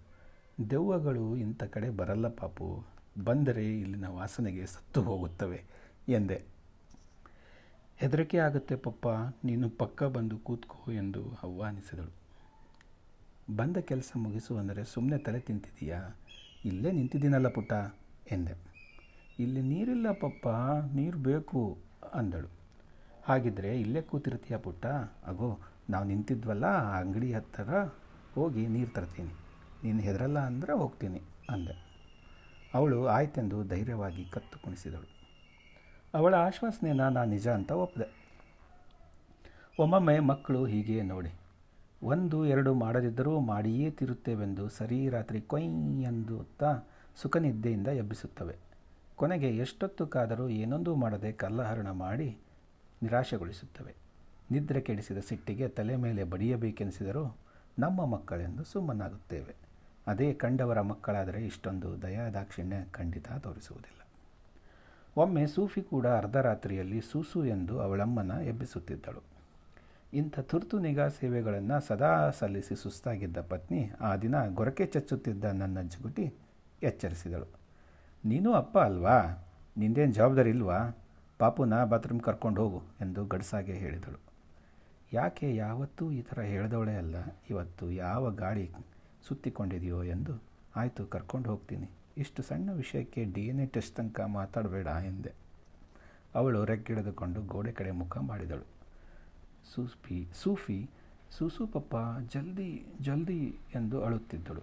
ದೆವ್ವಗಳು 0.69 1.37
ಇಂಥ 1.37 1.63
ಕಡೆ 1.63 1.89
ಬರಲ್ಲ 1.89 2.27
ಪಾಪು, 2.27 2.83
ಬಂದರೆ 3.23 3.79
ಇಲ್ಲಿನ 3.79 4.07
ವಾಸನೆಗೆ 4.07 4.65
ಸತ್ತು 4.65 5.01
ಹೋಗುತ್ತವೆ 5.01 5.63
ಎಂದೆ. 6.09 6.52
ಹೆದರಿಕೆ 8.01 8.37
ಆಗುತ್ತೆ 8.45 8.75
ಪಪ್ಪ, 8.85 9.07
ನೀನು 9.47 9.67
ಪಕ್ಕ 9.81 10.03
ಬಂದು 10.15 10.37
ಕೂತ್ಕೋ 10.47 10.79
ಎಂದು 11.01 11.21
ಆಹ್ವಾನಿಸಿದಳು. 11.45 12.13
ಬಂದ 13.59 13.77
ಕೆಲಸ 13.91 14.11
ಮುಗಿಸು 14.15 14.53
ಅಂದರೆ 14.61 14.83
ಸುಮ್ಮನೆ 14.93 15.17
ತಲೆ 15.17 15.39
ತಿಂತಿದೀಯಾ 15.47 15.99
ಇಲ್ಲೇ 16.69 16.91
ನಿಂತಿದ್ದೀನಲ್ಲ 16.91 17.49
ಪುಟ್ಟ, 17.57 17.73
ಎಂದೆ. 18.31 18.55
ಇಲ್ಲಿ 19.39 19.61
ನೀರಿಲ್ಲ 19.71 20.07
ಪಪ್ಪ, 20.25 20.47
ನೀರು 20.97 21.19
ಬೇಕು, 21.29 21.61
ಅಂದಳು. 22.19 22.49
ಹಾಗಿದ್ರೆ 23.27 23.71
ಇಲ್ಲೇ 23.81 24.01
ಕೂತಿರ್ತೀಯ 24.01 24.57
ಪುಟ್ಟ? 24.57 24.85
ಅಗೋ, 25.31 25.49
ನಾವು 25.89 26.05
ನಿಂತಿದ್ವಲ್ಲ, 26.11 26.65
ಆ 26.91 26.95
ಅಂಗಡಿ 26.99 27.29
ಹತ್ತಿರ 27.33 27.71
ಹೋಗಿ 28.35 28.63
ನೀರು 28.75 28.91
ತರ್ತೀನಿ. 28.91 29.33
ನೀನು 29.83 30.01
ಹೆದರಲ್ಲ 30.07 30.39
ಅಂದರೆ 30.49 30.73
ಹೋಗ್ತೀನಿ, 30.81 31.21
ಅಂದೆ. 31.49 31.75
ಅವಳು 32.73 32.99
ಆಯ್ತೆಂದು 33.15 33.57
ಧೈರ್ಯವಾಗಿ 33.63 34.23
ಕತ್ತು 34.35 34.57
ಕುಣಿಸಿದಳು. 34.63 35.07
ಅವಳ 36.13 36.35
ಆಶ್ವಾಸನೆನ 36.35 37.07
ನಾನು 37.07 37.29
ನಿಜ 37.29 37.47
ಅಂತ 37.47 37.71
ಒಪ್ಪಿದೆ 37.71 38.07
ಒಮ್ಮೊಮ್ಮೆ 39.79 40.19
ಮಕ್ಕಳು 40.19 40.65
ಹೀಗೆ 40.65 41.01
ನೋಡಿ, 41.01 41.31
ಒಂದು, 42.03 42.45
ಎರಡು 42.45 42.73
ಮಾಡದಿದ್ದರೂ 42.73 43.39
ಮಾಡಿಯೇ 43.39 43.91
ತಿರುತ್ತೇವೆಂದು 43.91 44.69
ಸರಿ 44.69 45.09
ರಾತ್ರಿ 45.09 45.41
ಕೊಯ್ 45.41 45.69
ಸುಖನಿದ್ದೆಯಿಂದ 47.15 47.87
ಎಬ್ಬಿಸುತ್ತವೆ. 47.87 48.55
ಕೊನೆಗೆ 49.15 49.49
ಎಷ್ಟೊತ್ತು 49.57 50.07
ಕಾದರೂ 50.07 50.49
ಏನೊಂದೂ 50.49 50.95
ಮಾಡದೆ 50.95 51.31
ಕಲ್ಲಹರಣ 51.31 51.91
ಮಾಡಿ 51.91 52.37
ನಿರಾಶೆಗೊಳಿಸುತ್ತವೆ. 53.03 53.95
ನಿದ್ರೆ 54.51 54.81
ಕೆಡಿಸಿದ 54.81 55.17
ಸಿಟ್ಟಿಗೆ 55.17 55.67
ತಲೆ 55.67 55.95
ಮೇಲೆ 55.95 56.23
ಬಡಿಯಬೇಕೆನಿಸಿದರೂ 56.23 57.37
ನಮ್ಮ 57.79 58.05
ಮಕ್ಕಳೆಂದು 58.05 58.63
ಸುಮ್ಮನಾಗುತ್ತೇವೆ. 58.63 59.55
ಅದೇ 60.07 60.33
ಕಂಡವರ 60.33 60.81
ಮಕ್ಕಳಾದರೆ 60.81 61.45
ಇಷ್ಟೊಂದು 61.45 62.01
ದಯಾದಾಕ್ಷಿಣ್ಯ 62.01 62.75
ಖಂಡಿತ 62.91 63.31
ತೋರಿಸುವುದಿಲ್ಲ. 63.31 64.02
ಒಮ್ಮೆ 65.17 65.47
ಸೂಫಿ 65.47 65.81
ಕೂಡ 65.81 66.07
ಅರ್ಧರಾತ್ರಿಯಲ್ಲಿ 66.07 67.01
ಸೂಸು 67.01 67.45
ಎಂದು 67.45 67.79
ಅವಳಮ್ಮನ 67.79 68.31
ಎಬ್ಬಿಸುತ್ತಿದ್ದಳು. 68.31 69.21
ಇಂಥ 70.13 70.39
ತುರ್ತು 70.39 70.79
ನಿಗಾ 70.79 71.07
ಸೇವೆಗಳನ್ನು 71.07 71.77
ಸದಾ 71.87 72.29
ಸಲ್ಲಿಸಿ 72.29 72.75
ಸುಸ್ತಾಗಿದ್ದ 72.75 73.41
ಪತ್ನಿ 73.41 73.91
ಆ 74.01 74.15
ದಿನ 74.15 74.35
ಗೊರಕೆ 74.53 74.85
ಚಚ್ಚುತ್ತಿದ್ದ 74.85 75.45
ನನ್ನ 75.45 75.81
ಜಗುಟಿ 75.81 76.25
ಎಚ್ಚರಿಸಿದಳು. 76.83 77.47
ನೀನು 78.25 78.53
ಅಪ್ಪ 78.53 78.77
ಅಲ್ವಾ? 78.79 79.17
ನಿಂದೇನು 79.77 80.13
ಜವಾಬ್ದಾರಿ 80.13 80.49
ಇಲ್ವಾ? 80.49 80.79
ಪಾಪುನ 81.39 81.83
ಬಾತ್ರೂಮ್ 81.83 82.21
ಕರ್ಕೊಂಡು 82.21 82.61
ಹೋಗು 82.61 82.81
ಎಂದು 83.01 83.25
ಗಡ್ಸಾಗೆ 83.25 83.73
ಹೇಳಿದಳು. 83.73 84.19
ಯಾಕೆ 85.13 85.55
ಯಾವತ್ತೂ 85.55 86.11
ಈ 86.11 86.21
ಥರ 86.21 86.41
ಹೇಳಿದವಳೇ 86.41 86.95
ಅಲ್ಲ, 86.95 87.15
ಇವತ್ತು 87.49 87.91
ಯಾವ 87.91 88.31
ಗಾಡಿ 88.31 88.71
ಸುತ್ತಿಕೊಂಡಿದೆಯೋ 89.27 90.03
ಎಂದು 90.03 90.33
ಆಯಿತು 90.75 91.05
ಕರ್ಕೊಂಡು 91.05 91.49
ಹೋಗ್ತೀನಿ. 91.49 91.89
ಇಷ್ಟು 92.17 92.43
ಸಣ್ಣ 92.43 92.71
ವಿಷಯಕ್ಕೆ 92.71 93.23
ಡಿ 93.23 93.47
ಎನ್ 93.47 93.59
ಎ 93.59 93.65
ಟೆಸ್ಟ್ 93.65 93.95
ತನಕ 93.95 94.19
ಮಾತಾಡಬೇಡ 94.21 94.87
ಎಂದೆ. 95.05 95.31
ಅವಳು 96.35 96.65
ರೆಕ್ಕಿಡಿದುಕೊಂಡು 96.65 97.41
ಗೋಡೆ 97.41 97.71
ಕಡೆ 97.71 97.91
ಮುಖ 97.91 98.17
ಮಾಡಿದಳು. 98.17 98.65
ಸೂಫಿ 99.75 100.27
ಸೂಫಿ 100.33 100.89
ಸೂಸು 101.37 101.67
ಪಪ್ಪ 101.67 101.95
ಜಲ್ದಿ 102.33 102.85
ಜಲ್ದಿ 103.01 103.55
ಎಂದು 103.75 104.03
ಅಳುತ್ತಿದ್ದಳು. 104.03 104.61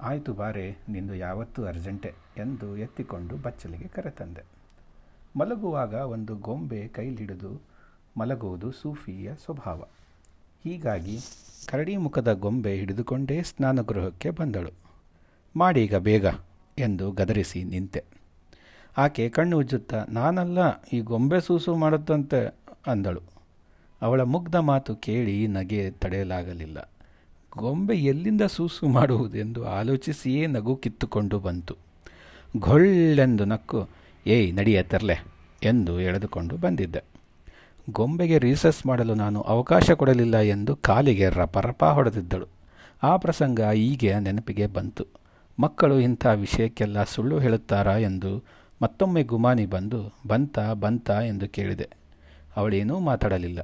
ಆಯಿತು 0.00 0.32
ಬಾರೆ, 0.32 0.78
ನಿಂದು 0.88 1.14
ಯಾವತ್ತೂ 1.14 1.64
ಅರ್ಜೆಂಟೆ 1.64 2.14
ಎಂದು 2.36 2.76
ಎತ್ತಿಕೊಂಡು 2.76 3.36
ಬಚ್ಚಲಿಗೆ 3.36 3.88
ಕರೆತಂದೆ. 3.88 4.42
ಮಲಗುವಾಗ 5.38 5.94
ಒಂದು 5.94 6.36
ಗೊಂಬೆ 6.36 6.88
ಕೈಲಿಡಿದು 6.88 7.60
ಮಲಗುವುದು 8.18 8.72
ಸೂಫಿಯ 8.72 9.34
ಸ್ವಭಾವ. 9.34 9.84
ಹೀಗಾಗಿ 10.64 11.18
ಕರಡಿ 11.68 11.96
ಮುಖದ 11.96 12.32
ಗೊಂಬೆ 12.32 12.76
ಹಿಡಿದುಕೊಂಡೇ 12.76 13.42
ಸ್ನಾನಗೃಹಕ್ಕೆ 13.42 14.30
ಬಂದಳು. 14.30 14.89
ಮಾಡೀಗ 15.56 15.94
ಬೇಗ 15.94 16.26
ಎಂದು 16.78 17.10
ಗದರಿಸಿ 17.10 17.64
ನಿಂತೆ. 17.64 18.04
ಆಕೆ 18.98 19.28
ಕಣ್ಣು 19.28 19.58
ಉಜ್ಜುತ್ತಾ, 19.58 20.04
ನಾನಲ್ಲ, 20.08 20.58
ಈ 20.92 21.00
ಗೊಂಬೆ 21.00 21.40
ಸೂಸು 21.40 21.76
ಮಾಡುತ್ತಂತೆ 21.76 22.54
ಅಂದಳು. 22.86 23.20
ಅವಳ 24.02 24.22
ಮುಗ್ಧ 24.22 24.56
ಮಾತು 24.56 24.96
ಕೇಳಿ 24.96 25.46
ನಗೆ 25.46 25.90
ತಡೆಯಲಾಗಲಿಲ್ಲ. 25.90 26.90
ಗೊಂಬೆ 27.56 27.96
ಎಲ್ಲಿಂದ 27.96 28.42
ಸೂಸು 28.42 28.88
ಮಾಡುವುದೆಂದು 28.88 29.68
ಆಲೋಚಿಸಿಯೇ 29.68 30.46
ನಗು 30.46 30.76
ಕಿತ್ತುಕೊಂಡು 30.76 31.38
ಬಂತು. 31.38 31.76
ಘೊಳ್ಳೆಂದು 32.58 33.44
ನಕ್ಕು, 33.44 33.88
ಏಯ್ 34.26 34.54
ನಡಿಯ 34.54 34.82
ತರ್ಲೆ 34.82 35.24
ಎಂದು 35.62 36.00
ಎಳೆದುಕೊಂಡು 36.00 36.56
ಬಂದಿದ್ದೆ. 36.56 37.02
ಗೊಂಬೆಗೆ 37.90 38.38
ರೀಸಸ್ 38.38 38.86
ಮಾಡಲು 38.86 39.14
ನಾನು 39.14 39.40
ಅವಕಾಶ 39.40 39.90
ಕೊಡಲಿಲ್ಲ 39.90 40.40
ಎಂದು 40.40 40.76
ಕಾಲಿಗೆ 40.76 41.28
ರಪರಪ 41.28 41.84
ಹೊಡೆದಿದ್ದಳು. 41.84 42.46
ಆ 43.02 43.16
ಪ್ರಸಂಗ 43.16 43.60
ಈಗ 43.74 44.14
ನೆನಪಿಗೆ 44.18 44.66
ಬಂತು. 44.66 45.19
ಮಕ್ಕಳು 45.60 46.00
ಇಂಥ 46.00 46.26
ವಿಷಯಕ್ಕೆಲ್ಲ 46.26 47.04
ಸುಳ್ಳು 47.04 47.38
ಹೇಳುತ್ತಾರಾ 47.38 47.96
ಎಂದು 47.96 48.44
ಮತ್ತೊಮ್ಮೆ 48.82 49.22
ಗುಮಾನಿ 49.22 49.66
ಬಂದು, 49.66 50.14
ಬಂತ 50.26 50.58
ಬಂತ 50.58 51.10
ಎಂದು 51.10 51.48
ಕೇಳಿದೆ. 51.48 51.88
ಅವಳೇನೂ 52.56 52.98
ಮಾತಾಡಲಿಲ್ಲ. 52.98 53.60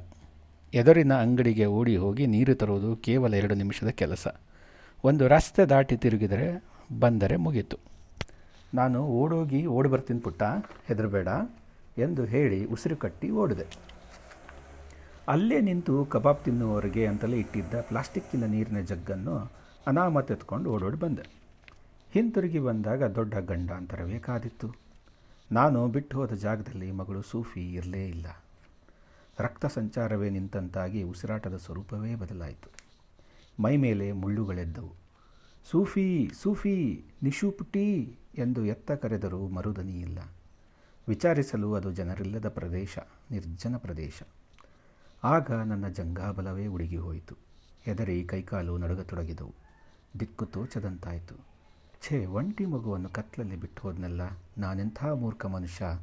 ಎದುರಿನ 0.73 1.13
ಅಂಗಡಿಗೆ 1.13 1.65
ಓಡಿ 1.65 1.97
ಹೋಗಿ 1.97 2.25
ನೀರು 2.27 2.55
ತರುವುದು 2.55 2.95
ಕೇವಲ 2.95 3.33
ಎರಡು 3.33 3.55
ನಿಮಿಷದ 3.55 3.87
ಕೆಲಸ. 3.87 4.27
ಒಂದು 5.03 5.27
ರಸ್ತೆ 5.27 5.65
ದಾಟಿ 5.65 5.97
ತಿರುಗಿದರೆ, 5.97 6.63
ಬಂದರೆ 6.99 7.35
ಮುಗೀತು. 7.35 7.77
ನಾನು 8.73 9.03
ಓಡೋಗಿ 9.03 9.65
ಓಡಿ 9.65 9.89
ಬರ್ತೀನಿ 9.89 10.19
ಪುಟ್ಟ, 10.19 10.43
ಹೆದರಬೇಡ 10.87 11.27
ಎಂದು 11.97 12.25
ಹೇಳಿ 12.25 12.65
ಉಸಿರು 12.65 12.97
ಕಟ್ಟಿ 12.97 13.29
ಓಡಿದೆ. 13.29 13.65
ಅಲ್ಲೇ 15.27 15.61
ನಿಂತು 15.61 16.05
ಕಬಾಬ್ 16.05 16.43
ತಿನ್ನುವವರಿಗೆ 16.43 17.05
ಅಂತಲೇ 17.05 17.39
ಇಟ್ಟಿದ್ದ 17.39 17.73
ಪ್ಲಾಸ್ಟಿಕ್ಕಿನ 17.81 18.45
ನೀರಿನ 18.45 18.79
ಜಗ್ಗನ್ನು 18.79 19.51
ಅನಾಮತ್ 19.87 20.31
ಎತ್ಕೊಂಡು 20.31 20.69
ಓಡೋಡಿ 20.71 20.97
ಬಂದೆ. 20.97 21.36
ಹಿಂತಿರುಗಿ 22.11 22.59
ಬಂದಾಗ 22.59 23.03
ದೊಡ್ಡ 23.03 23.35
ಗಂಡಾಂತರವೇ 23.35 24.19
ಕಾದಿತ್ತು 24.19 24.75
ನಾನು 25.51 25.87
ಬಿಟ್ಟು 25.87 26.17
ಹೋದ 26.17 26.31
ಜಾಗದಲ್ಲಿ 26.31 26.91
ಮಗಳು 26.91 27.21
ಸೂಫಿ 27.21 27.73
ಇರಲೇ 27.73 28.07
ಇಲ್ಲ. 28.07 28.27
ರಕ್ತ 29.39 29.65
ಸಂಚಾರವೇ 29.65 30.29
ನಿಂತಂತಾಗಿ 30.29 31.03
ಉಸಿರಾಟದ 31.03 31.57
ಸ್ವರೂಪವೇ 31.57 32.15
ಬದಲಾಯಿತು. 32.15 32.69
ಮೈ 33.63 33.77
ಮೇಲೆ 33.77 34.11
ಮುಳ್ಳುಗಳೆದ್ದವು. 34.11 34.91
ಸೂಫಿ 35.69 36.31
ಸೂಫಿ 36.41 37.05
ನಿಶೂಪುಟಿ 37.23 38.17
ಎಂದು 38.37 38.65
ಎತ್ತ 38.65 38.91
ಕರೆದರೂ 38.91 39.47
ಮರುದನಿ 39.47 39.99
ಇಲ್ಲ. 39.99 40.19
ವಿಚಾರಿಸಲು 41.07 41.73
ಅದು 41.73 41.91
ಜನರಿಲ್ಲದ 41.91 42.49
ಪ್ರದೇಶ, 42.49 42.97
ನಿರ್ಜನ 43.31 43.77
ಪ್ರದೇಶ. 43.77 44.21
ಆಗ 45.23 45.51
ನನ್ನ 45.51 45.87
ಜಂಗಾಬಲವೇ 45.87 46.67
ಉಡುಗಿ 46.67 46.97
ಹೋಯಿತು. 46.97 47.35
ಹೆದರಿ 47.81 48.23
ಕೈಕಾಲು 48.23 48.77
ನಡುಗತೊಡಗಿದವು. 48.77 49.53
ದಿಕ್ಕು 50.19 50.45
ತೋಚದಂತಾಯಿತು. 50.45 51.56
ಛೇ, 52.01 52.25
ಒಂಟಿ 52.25 52.65
ಮಗುವನ್ನು 52.65 53.09
ಕತ್ತಲಲ್ಲಿ 53.09 53.55
ಬಿಟ್ಟು 53.55 53.81
ಹೋದ್ನಲ್ಲ, 53.81 54.21
ನಾನೆಂಥ 54.57 55.05
ಮೂರ್ಖ 55.05 55.45
ಮನುಷ್ಯ 55.45 55.99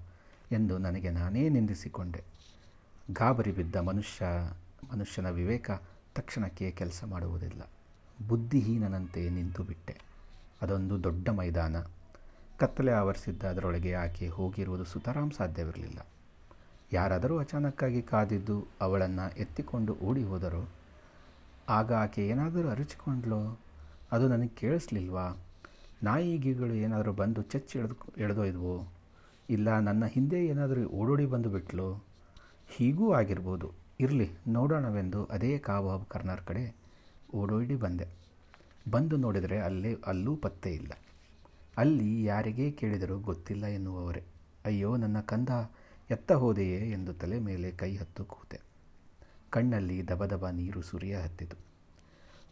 ಎಂದು 0.53 0.79
ನನಗೆ 0.79 1.11
ನಾನೇ 1.11 1.49
ನಿಂದಿಸಿಕೊಂಡೆ. 1.49 2.25
ಗಾಬರಿ 3.13 3.53
ಬಿದ್ದ 3.53 3.77
ಮನುಷ್ಯ, 3.77 4.25
ಮನುಷ್ಯನ 4.93 5.31
ವಿವೇಕ 5.31 5.71
ತಕ್ಷಣಕ್ಕೆ 6.15 6.71
ಕೆಲಸ 6.71 7.05
ಮಾಡುವುದಿಲ್ಲ. 7.05 7.63
ಬುದ್ಧಿಹೀನನಂತೆ 8.29 9.29
ನಿಂತು 9.29 9.63
ಬಿಟ್ಟೆ. 9.63 10.01
ಅದೊಂದು 10.63 11.05
ದೊಡ್ಡ 11.05 11.29
ಮೈದಾನ. 11.29 11.77
ಕತ್ತಲೆ 12.59 12.93
ಆವರಿಸಿದ್ದ 12.93 13.43
ಅದರೊಳಗೆ 13.43 13.95
ಆಕೆ 13.95 14.29
ಹೋಗಿರುವುದು 14.29 14.85
ಸುತರಾಂ 14.85 15.31
ಸಾಧ್ಯವಿರಲಿಲ್ಲ. 15.31 16.07
ಯಾರಾದರೂ 16.93 17.39
ಅಚಾನಕ್ಕಾಗಿ 17.39 18.03
ಕಾದಿದ್ದು 18.03 18.67
ಅವಳನ್ನು 18.81 19.39
ಎತ್ತಿಕೊಂಡು 19.39 19.95
ಓಡಿ 19.95 20.23
ಹೋದರೋ. 20.23 20.69
ಆಗ 21.69 21.93
ಆಕೆ 21.93 22.29
ಏನಾದರೂ 22.29 22.69
ಅರಚಿಕೊಂಡ್ಲೋ? 22.69 23.59
ಅದು 24.13 24.29
ನನಗೆ 24.29 24.49
ಕೇಳಿಸ್ಲಿಲ್ವಾ? 24.49 25.37
ನಾಯಿಗಿಗಳು 26.03 26.75
ಏನಾದರೂ 26.75 27.13
ಬಂದು 27.13 27.43
ಚಚ್ಚಿ 27.43 27.79
ಎಳೆದು 27.79 27.95
ಎಳೆದೊಯ್ದವೋ, 28.19 28.93
ಇಲ್ಲ 29.51 29.79
ನನ್ನ 29.79 30.07
ಹಿಂದೆ 30.07 30.47
ಏನಾದರೂ 30.47 30.87
ಓಡೋಡಿ 30.87 31.27
ಬಂದು 31.27 31.51
ಬಿಟ್ಲು 31.51 32.05
ಹೀಗೂ 32.69 33.13
ಆಗಿರ್ಬೋದು. 33.13 33.71
ಇರಲಿ, 34.01 34.31
ನೋಡೋಣವೆಂದು 34.49 35.25
ಅದೇ 35.25 35.59
ಕಾಬಾಬ್ 35.59 36.07
ಕರ್ನಾರ್ 36.07 36.43
ಕಡೆ 36.43 36.77
ಓಡೋಡಿ 37.35 37.77
ಬಂದೆ. 37.77 38.07
ಬಂದು 38.91 39.17
ನೋಡಿದರೆ 39.17 39.59
ಅಲ್ಲೇ, 39.59 39.97
ಅಲ್ಲೂ 40.07 40.37
ಪತ್ತೆ 40.37 40.71
ಇಲ್ಲ. 40.71 40.93
ಅಲ್ಲಿ 41.77 42.25
ಯಾರಿಗೇ 42.25 42.71
ಕೇಳಿದರೂ 42.71 43.19
ಗೊತ್ತಿಲ್ಲ 43.19 43.67
ಎನ್ನುವವರೇ. 43.67 44.23
ಅಯ್ಯೋ, 44.65 44.97
ನನ್ನ 44.97 45.21
ಕಂದ 45.21 45.49
ಎತ್ತ 46.11 46.33
ಹೋದೆಯೇ 46.33 46.91
ಎಂದು 46.91 47.15
ತಲೆ 47.15 47.39
ಮೇಲೆ 47.39 47.71
ಕೈ 47.71 47.97
ಹತ್ತು 47.97 48.25
ಕೂತೆ. 48.25 48.61
ಕಣ್ಣಲ್ಲಿ 49.51 50.09
ದಬದಬ 50.09 50.49
ನೀರು 50.49 50.83
ಸುರಿಯ 50.83 51.17
ಹತ್ತಿತು. 51.17 51.57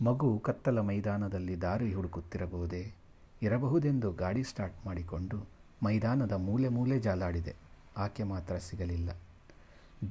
ಮಗು 0.04 0.38
ಕತ್ತಲ 0.38 0.80
ಮೈದಾನದಲ್ಲಿ 0.80 1.60
ದಾರಿ 1.60 1.92
ಹುಡುಕುತ್ತಿರಬಹುದೇ? 1.92 3.01
ಇರಬಹುದೆಂದು 3.42 4.12
ಗಾಡಿ 4.12 4.42
ಸ್ಟಾರ್ಟ್ 4.44 4.86
ಮಾಡಿಕೊಂಡು 4.86 5.48
ಮೈದಾನದ 5.82 6.32
ಮೂಲೆ 6.32 6.68
ಮೂಲೆ 6.68 6.98
ಜಾಲಾಡಿದೆ. 6.98 7.54
ಆಕೆ 7.96 8.22
ಮಾತ್ರ 8.22 8.56
ಸಿಗಲಿಲ್ಲ. 8.56 9.10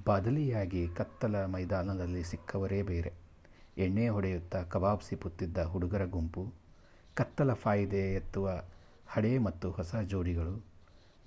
ಬದಲಿಯಾಗಿ 0.05 0.87
ಕತ್ತಲ 0.87 1.45
ಮೈದಾನದಲ್ಲಿ 1.45 2.23
ಸಿಕ್ಕವರೇ 2.23 2.81
ಬೇರೆ. 2.81 3.13
ಎಣ್ಣೆ 3.77 4.09
ಹೊಡೆಯುತ್ತಾ 4.09 4.63
ಕಬಾಬ್ 4.63 5.03
ಸಿಪ್ಪುತ್ತಿದ್ದ 5.03 5.57
ಹುಡುಗರ 5.57 6.05
ಗುಂಪು, 6.05 6.53
ಕತ್ತಲ 7.13 7.53
ಫಾಯಿದೆ 7.53 8.13
ಎತ್ತುವ 8.13 8.63
ಹಳೆ 9.07 9.37
ಮತ್ತು 9.37 9.71
ಹೊಸ 9.71 9.95
ಜೋಡಿಗಳು, 9.95 10.63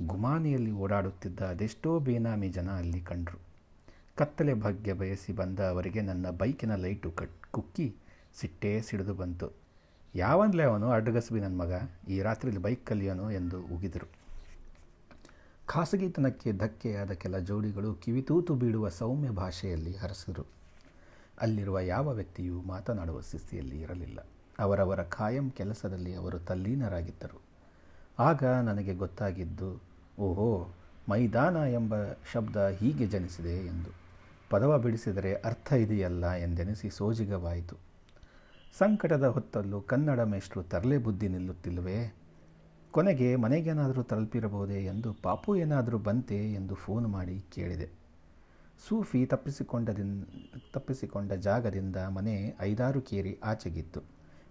ಗುಮಾನಿಯಲ್ಲಿ 0.07 0.71
ಓಡಾಡುತ್ತಿದ್ದ 0.71 1.41
ಅದೆಷ್ಟೋ 1.41 1.99
ಬೇನಾಮಿ 1.99 2.49
ಜನ 2.49 2.71
ಅಲ್ಲಿ 2.71 3.01
ಕಂಡರು. 3.01 3.39
ಕತ್ತಲೆ 4.17 4.55
ಭಾಗ್ಯ 4.55 4.93
ಬಯಸಿ 4.93 5.33
ಬಂದ 5.33 5.61
ಅವರಿಗೆ 5.61 6.01
ನನ್ನ 6.01 6.31
ಬೈಕಿನ 6.31 6.75
ಲೈಟು 6.75 7.11
ಕಟ್ 7.11 7.37
ಕುಕ್ಕಿ 7.51 7.95
ಸಿಟ್ಟೇ 8.35 8.81
ಸಿಡಿದು 8.81 9.15
ಬಂತು. 9.15 9.64
ಯಾವನ್ಲೇ 10.17 10.63
ಅವನು 10.63 10.91
ಅಡ್ಡಗಸ್ಬಿ 10.91 11.41
ನನ್ನ 11.41 11.61
ಮಗ, 11.61 11.73
ಈ 12.09 12.21
ರಾತ್ರಿಲಿ 12.21 12.59
ಬೈಕ್ 12.59 12.87
ಕಲಿಯೋನು 12.87 13.31
ಎಂದು 13.31 13.61
ಉಗಿದರು. 13.61 14.09
ಖಾಸಗಿತನಕ್ಕೆ 15.67 16.53
ಧಕ್ಕೆಯಾದ 16.53 17.11
ಕೆಲ 17.11 17.39
ಜೋಡಿಗಳು 17.39 17.95
ಕಿವಿತೂತು 17.95 18.55
ಬೀಳುವ 18.55 18.89
ಸೌಮ್ಯ 18.89 19.31
ಭಾಷೆಯಲ್ಲಿ 19.31 19.97
ಹರಸಿದರು. 19.97 20.47
ಅಲ್ಲಿರುವ 21.41 21.81
ಯಾವ 21.81 22.13
ವ್ಯಕ್ತಿಯೂ 22.13 22.63
ಮಾತನಾಡುವ 22.63 23.21
ಸ್ಥಿತಿಯಲ್ಲಿ 23.21 23.81
ಇರಲಿಲ್ಲ. 23.81 24.27
ಅವರವರ 24.59 25.03
ಖಾಯಂ 25.03 25.51
ಕೆಲಸದಲ್ಲಿ 25.51 26.15
ಅವರು 26.15 26.39
ತಲ್ಲೀನರಾಗಿದ್ದರು. 26.39 27.43
ಆಗ 28.19 28.45
ನನಗೆ 28.45 28.95
ಗೊತ್ತಾಗಿದ್ದು, 28.95 29.83
ಓಹೋ, 30.19 30.69
ಮೈದಾನ 31.11 31.57
ಎಂಬ 31.57 31.95
ಶಬ್ದ 32.33 32.69
ಹೀಗೆ 32.69 33.07
ಜನಿಸಿದೆ 33.07 33.67
ಎಂದು. 33.67 33.91
ಪದವ 34.51 34.79
ಬಿಡಿಸಿದರೆ 34.79 35.35
ಅರ್ಥ 35.35 35.73
ಇದೆಯಲ್ಲ 35.73 36.33
ಎಂದೆನಿಸಿ 36.33 36.91
ಸೋಜಿಗವಾಯಿತು. 36.91 37.94
ಸಂಕಟದ 38.79 39.27
ಹೊತ್ತಲ್ಲೂ 39.27 39.81
ಕನ್ನಡ 39.81 40.21
ಮೇಷ್ಟ್ರು 40.21 40.63
ತರಲೆ 40.63 40.99
ಬುದ್ಧಿ 40.99 41.29
ನಿಲ್ಲುತ್ತಿಲ್ಲವೇ? 41.29 42.15
ಕೊನೆಗೆ 42.91 43.37
ಮನೆಗೇನಾದರೂ 43.37 44.03
ತಲುಪಿರಬಹುದೇ 44.03 44.85
ಎಂದು 44.85 45.13
ಪಾಪು 45.13 45.57
ಏನಾದರೂ 45.57 45.99
ಬಂತೆ 45.99 46.53
ಎಂದು 46.53 46.75
ಫೋನ್ 46.75 47.07
ಮಾಡಿ 47.07 47.45
ಕೇಳಿದೆ. 47.55 47.89
ಸೂಫಿ 48.89 49.27
ತಪ್ಪಿಸಿಕೊಂಡದಿನ್, 49.27 50.27
ತಪ್ಪಿಸಿಕೊಂಡ 50.73 51.33
ಜಾಗದಿಂದ 51.33 51.97
ಮನೆ 51.97 52.57
ಐದಾರು 52.61 53.01
ಕೇರಿ 53.01 53.39
ಆಚೆಗಿತ್ತು. 53.45 54.01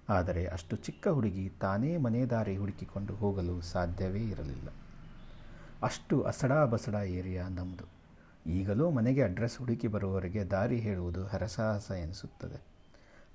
ಆದರೆ 0.10 0.46
ಅಷ್ಟು 0.46 0.76
ಚಿಕ್ಕ 0.76 1.08
ಹುಡುಗಿ 1.08 1.50
ತಾನೇ 1.50 1.98
ಮನೆ 1.98 2.26
ದಾರಿ 2.26 2.58
ಹುಡುಕಿಕೊಂಡು 2.58 3.14
ಹೋಗಲು 3.14 3.62
ಸಾಧ್ಯವೇ 3.62 4.24
ಇರಲಿಲ್ಲ. 4.24 4.70
ಅಷ್ಟು 5.82 6.22
ಅಸಡಾ 6.22 6.66
ಬಸಡ 6.66 6.94
ಏರಿಯಾ 6.94 7.48
ನಮ್ಮದು 7.48 7.86
ಈಗಲೂ 8.50 8.90
ಮನೆಗೆ 8.90 9.22
ಅಡ್ರೆಸ್ 9.22 9.58
ಹುಡುಕಿ 9.58 9.88
ಬರುವವರೆಗೆ 9.88 10.44
ದಾರಿ 10.44 10.80
ಹೇಳುವುದು 10.80 11.26
ಹರಸಾಹಸ 11.26 11.92
ಎನಿಸುತ್ತದೆ. 11.92 12.73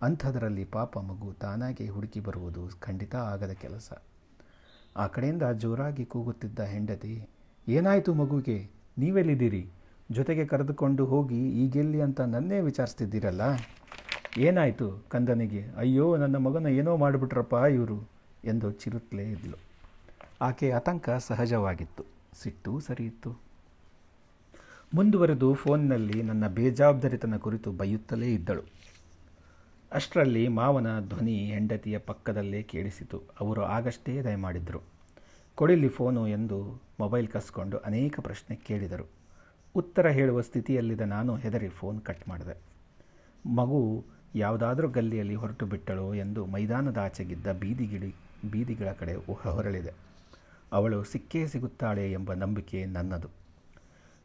ಅಂಥದರಲ್ಲಿ 0.03 0.65
ಪಾಪ 0.65 0.99
ಮಗು 0.99 1.33
ತಾನಾಗೆ 1.33 1.89
ಹುಡುಕಿ 1.89 2.21
ಬರುವುದು 2.21 2.69
ಖಂಡಿತ 2.81 3.15
ಆಗದ 3.15 3.51
ಕೆಲಸ. 3.51 3.93
ಆ 4.97 5.07
ಕಡೆಯಿಂದ 5.07 5.43
ಜೋರಾಗಿ 5.43 6.05
ಕೂಗುತ್ತಿದ್ದ 6.05 6.61
ಹೆಂಡತಿ, 6.61 7.29
ಏನಾಯಿತು 7.69 8.15
ಮಗುಗೆ? 8.15 8.71
ನೀವೆಲ್ಲಿದ್ದೀರಿ? 8.99 9.69
ಜೊತೆಗೆ 10.11 10.47
ಕರೆದುಕೊಂಡು 10.47 11.07
ಹೋಗಿ 11.07 11.65
ಈಗೆಲ್ಲಿ 11.65 12.01
ಅಂತ 12.01 12.21
ನನ್ನೇ 12.21 12.61
ವಿಚಾರಿಸ್ತಿದ್ದೀರಲ್ಲ? 12.61 13.41
ಏನಾಯಿತು 14.39 15.05
ಕಂದನಿಗೆ? 15.09 15.65
ಅಯ್ಯೋ, 15.77 16.17
ನನ್ನ 16.17 16.37
ಮಗನ 16.37 16.67
ಏನೋ 16.67 16.97
ಮಾಡಿಬಿಟ್ರಪ್ಪ 16.97 17.55
ಇವರು 17.55 18.09
ಎಂದು 18.45 18.71
ಚಿರುತ್ತಲೇ 18.71 19.25
ಇದ್ಲು. 19.31 19.57
ಆಕೆ 20.41 20.71
ಆತಂಕ 20.71 21.11
ಸಹಜವಾಗಿತ್ತು. 21.11 22.05
ಸಿಟ್ಟು 22.43 22.81
ಸರಿಯಿತ್ತು 22.81 23.49
ಮುಂದುವರೆದು 24.95 25.55
ಫೋನ್ನಲ್ಲಿ 25.55 26.23
ನನ್ನ 26.23 26.47
ಬೇಜವಾಬ್ದಾರಿತನ 26.49 27.37
ಕುರಿತು 27.37 27.73
ಬೈಯುತ್ತಲೇ 27.73 28.33
ಇದ್ದಳು. 28.33 28.78
ಅಷ್ಟರಲ್ಲಿ 29.93 30.49
ಮಾವನ 30.49 31.01
ಧ್ವನಿ 31.01 31.37
ಹೆಂಡತಿಯ 31.37 31.99
ಪಕ್ಕದಲ್ಲೇ 31.99 32.63
ಕೇಳಿಸಿತು. 32.63 33.23
ಅವರು 33.41 33.63
ಆಗಷ್ಟೇ 33.63 34.23
ದಯಮಾಡಿದರು. 34.23 34.83
ಕೊಡಿಲಿ 35.55 35.89
ಫೋನು 35.89 36.29
ಎಂದು 36.29 36.83
ಮೊಬೈಲ್ 37.01 37.29
ಕಸ್ಕೊಂಡು 37.29 37.79
ಅನೇಕ 37.79 38.21
ಪ್ರಶ್ನೆ 38.21 38.57
ಕೇಳಿದರು. 38.57 39.07
ಉತ್ತರ 39.75 40.09
ಹೇಳುವ 40.09 40.41
ಸ್ಥಿತಿಯಲ್ಲಿದ್ದ 40.41 41.01
ನಾನು 41.01 41.37
ಹೆದರಿ 41.37 41.69
ಫೋನ್ 41.69 42.01
ಕಟ್ 42.01 42.29
ಮಾಡಿದೆ. 42.29 42.57
ಮಗು 43.49 44.05
ಯಾವುದಾದ್ರೂ 44.35 44.89
ಗಲ್ಲಿಯಲ್ಲಿ 44.89 45.35
ಹೊರಟು 45.35 45.67
ಬಿಟ್ಟಳು 45.67 46.15
ಎಂದು 46.15 46.47
ಮೈದಾನದ 46.47 46.99
ಆಚೆಗಿದ್ದ 46.99 47.53
ಬೀದಿಗಿಡಿ 47.53 48.15
ಬೀದಿಗಳ 48.51 48.93
ಕಡೆ 48.93 49.15
ಹೊರಳಿದೆ. 49.33 49.93
ಅವಳು 50.73 51.05
ಸಿಕ್ಕೇ 51.05 51.47
ಸಿಗುತ್ತಾಳೆ 51.47 52.13
ಎಂಬ 52.13 52.33
ನಂಬಿಕೆ 52.33 52.85
ನನ್ನದು. 52.85 53.29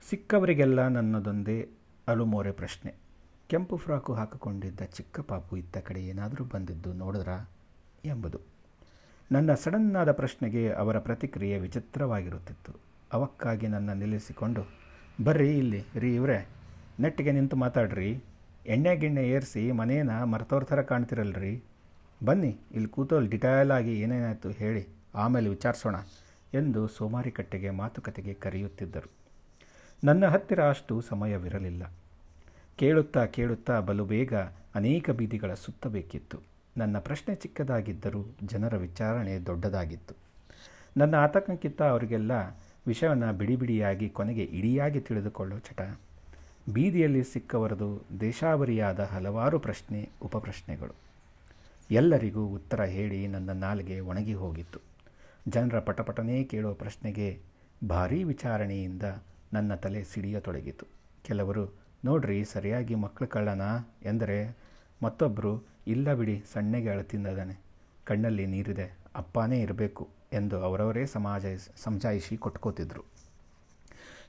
ಸಿಕ್ಕವರಿಗೆಲ್ಲ 0.09 0.87
ನನ್ನದೊಂದೇ 0.87 1.69
ಅಲುಮೋರೆ 2.07 2.51
ಪ್ರಶ್ನೆ. 2.51 3.02
ಕೆಂಪು 3.49 3.77
ಫ್ರಾಕು 3.77 4.13
ಹಾಕಿಕೊಂಡಿದ್ದ 4.13 4.81
ಚಿಕ್ಕ 4.81 5.19
ಪಾಪು 5.19 5.57
ಇತ್ತ 5.57 5.77
ಕಡೆ 5.77 6.01
ಏನಾದರೂ 6.01 6.43
ಬಂದಿದ್ದು 6.43 6.93
ನೋಡಿದ್ರಾ 6.93 7.49
ಎಂಬುದು. 8.05 8.39
ನನ್ನ 9.31 9.53
ಸಡನ್ನಾದ 9.53 10.11
ಪ್ರಶ್ನೆಗೆ 10.11 10.71
ಅವರ 10.71 10.99
ಪ್ರತಿಕ್ರಿಯೆ 10.99 11.57
ವಿಚಿತ್ರವಾಗಿರುತ್ತಿತ್ತು. 11.57 12.73
ಅವಕ್ಕಾಗಿ 13.13 13.67
ನನ್ನ 13.67 13.93
ನಿಲ್ಲಿಸಿಕೊಂಡು, 13.93 14.63
ಬರ್ರಿ 15.23 15.57
ಇಲ್ಲಿ, 15.57 15.81
ರೀ 15.95 16.15
ಇವರೇ, 16.15 16.47
ನೆಟ್ಟಿಗೆ 16.99 17.31
ನಿಂತು 17.31 17.55
ಮಾತಾಡ್ರಿ. 17.55 18.23
ಎಣ್ಣೆ 18.65 18.95
ಗಿಣ್ಣೆ 18.95 19.29
ಏರಿಸಿ 19.29 19.71
ಮನೇನ 19.71 20.23
ಮರ್ತವ್ರ 20.23 20.63
ಥರ 20.63 20.81
ಕಾಣ್ತಿರಲ್ರಿ. 20.81 21.63
ಬನ್ನಿ, 22.25 22.59
ಇಲ್ಲಿ 22.71 22.89
ಕೂತೋಲ್ 22.89 23.29
ಡಿಟೈಲ್ 23.29 23.71
ಆಗಿ 23.71 23.99
ಏನೇನಾಯಿತು 23.99 24.49
ಹೇಳಿ, 24.49 24.87
ಆಮೇಲೆ 25.15 25.49
ವಿಚಾರಿಸೋಣ 25.49 25.95
ಎಂದು 26.53 26.87
ಸೋಮಾರಿಕಟ್ಟೆಗೆ 26.87 27.69
ಮಾತುಕತೆಗೆ 27.69 28.33
ಕರೆಯುತ್ತಿದ್ದರು. 28.33 29.11
ನನ್ನ 30.03 30.25
ಹತ್ತಿರ 30.25 30.69
ಅಷ್ಟು 30.69 31.01
ಸಮಯವಿರಲಿಲ್ಲ. 31.01 31.83
ಕೇಳುತ್ತಾ 32.77 33.25
ಕೇಳುತ್ತಾ 33.25 33.79
ಬಲು 33.79 34.05
ಬೇಗ 34.05 34.33
ಅನೇಕ 34.75 35.09
ಬೀದಿಗಳ 35.09 35.53
ಸುತ್ತಬೇಕಿತ್ತು. 35.53 36.39
ನನ್ನ 36.77 36.99
ಪ್ರಶ್ನೆ 36.99 37.35
ಚಿಕ್ಕದಾಗಿದ್ದರೂ 37.35 38.25
ಜನರ 38.45 38.77
ವಿಚಾರಣೆ 38.77 39.39
ದೊಡ್ಡದಾಗಿತ್ತು. 39.39 40.15
ನನ್ನ 40.97 41.15
ಆತಂಕಕ್ಕಿಂತ 41.15 41.81
ಅವರಿಗೆಲ್ಲ 41.81 42.31
ವಿಷಯವನ್ನು 42.87 43.33
ಬಿಡಿ 43.33 43.55
ಬಿಡಿಯಾಗಿ 43.55 44.09
ಕೊನೆಗೆ 44.09 44.43
ಇಡಿಯಾಗಿ 44.43 44.99
ತಿಳಿದುಕೊಳ್ಳೋ 44.99 45.59
ಚಟ. 45.59 45.99
ಬೀದಿಯಲ್ಲಿ 46.73 47.23
ಸಿಕ್ಕವರದು 47.23 48.03
ದೇಶಾವರಿಯಾದ 48.19 48.99
ಹಲವಾರು 48.99 49.59
ಪ್ರಶ್ನೆ, 49.59 50.09
ಉಪಪ್ರಶ್ನೆಗಳು. 50.21 50.93
ಎಲ್ಲರಿಗೂ 51.91 52.45
ಉತ್ತರ 52.45 52.83
ಹೇಳಿ 52.83 53.27
ನನ್ನ 53.27 53.49
ನಾಲಿಗೆ 53.49 53.99
ಒಣಗಿ 53.99 54.33
ಹೋಗಿತ್ತು. 54.33 54.79
ಜನರ 55.47 55.79
ಪಟಪಟನೇ 55.79 56.43
ಕೇಳೋ 56.43 56.73
ಪ್ರಶ್ನೆಗೆ 56.73 57.39
ಭಾರೀ 57.89 58.23
ವಿಚಾರಣೆಯಿಂದ 58.23 59.03
ನನ್ನ 59.53 59.75
ತಲೆ 59.75 60.03
ಸಿಡಿಯತೊಡಗಿತು 60.03 60.85
ಕೆಲವರು 61.23 61.82
ನೋಡ್ರಿ, 62.05 62.45
ಸರಿಯಾಗಿ 62.45 62.95
ಮಕ್ಕಳು 62.95 63.27
ಕಳ್ಳನ? 63.27 63.61
ಎಂದರೆ 64.05 64.57
ಮತ್ತೊಬ್ಬರು 65.03 65.63
ಇಲ್ಲ 65.87 66.13
ಬಿಡಿ, 66.13 66.43
ಸಣ್ಣಗೆ 66.53 66.89
ಅಳತಿಂದದಾನೆ 66.89 67.61
ಕಣ್ಣಲ್ಲಿ 68.03 68.45
ನೀರಿದೆ, 68.45 68.97
ಅಪ್ಪನೇ 69.15 69.61
ಇರಬೇಕು 69.61 70.09
ಎಂದು 70.33 70.59
ಅವರವರೇ 70.59 71.05
ಸಮಾಜ 71.05 71.45
ಸಮಜಾಯಿಸಿ 71.83 72.37
ಕೊಟ್ಕೋತಿದ್ರು. 72.37 73.03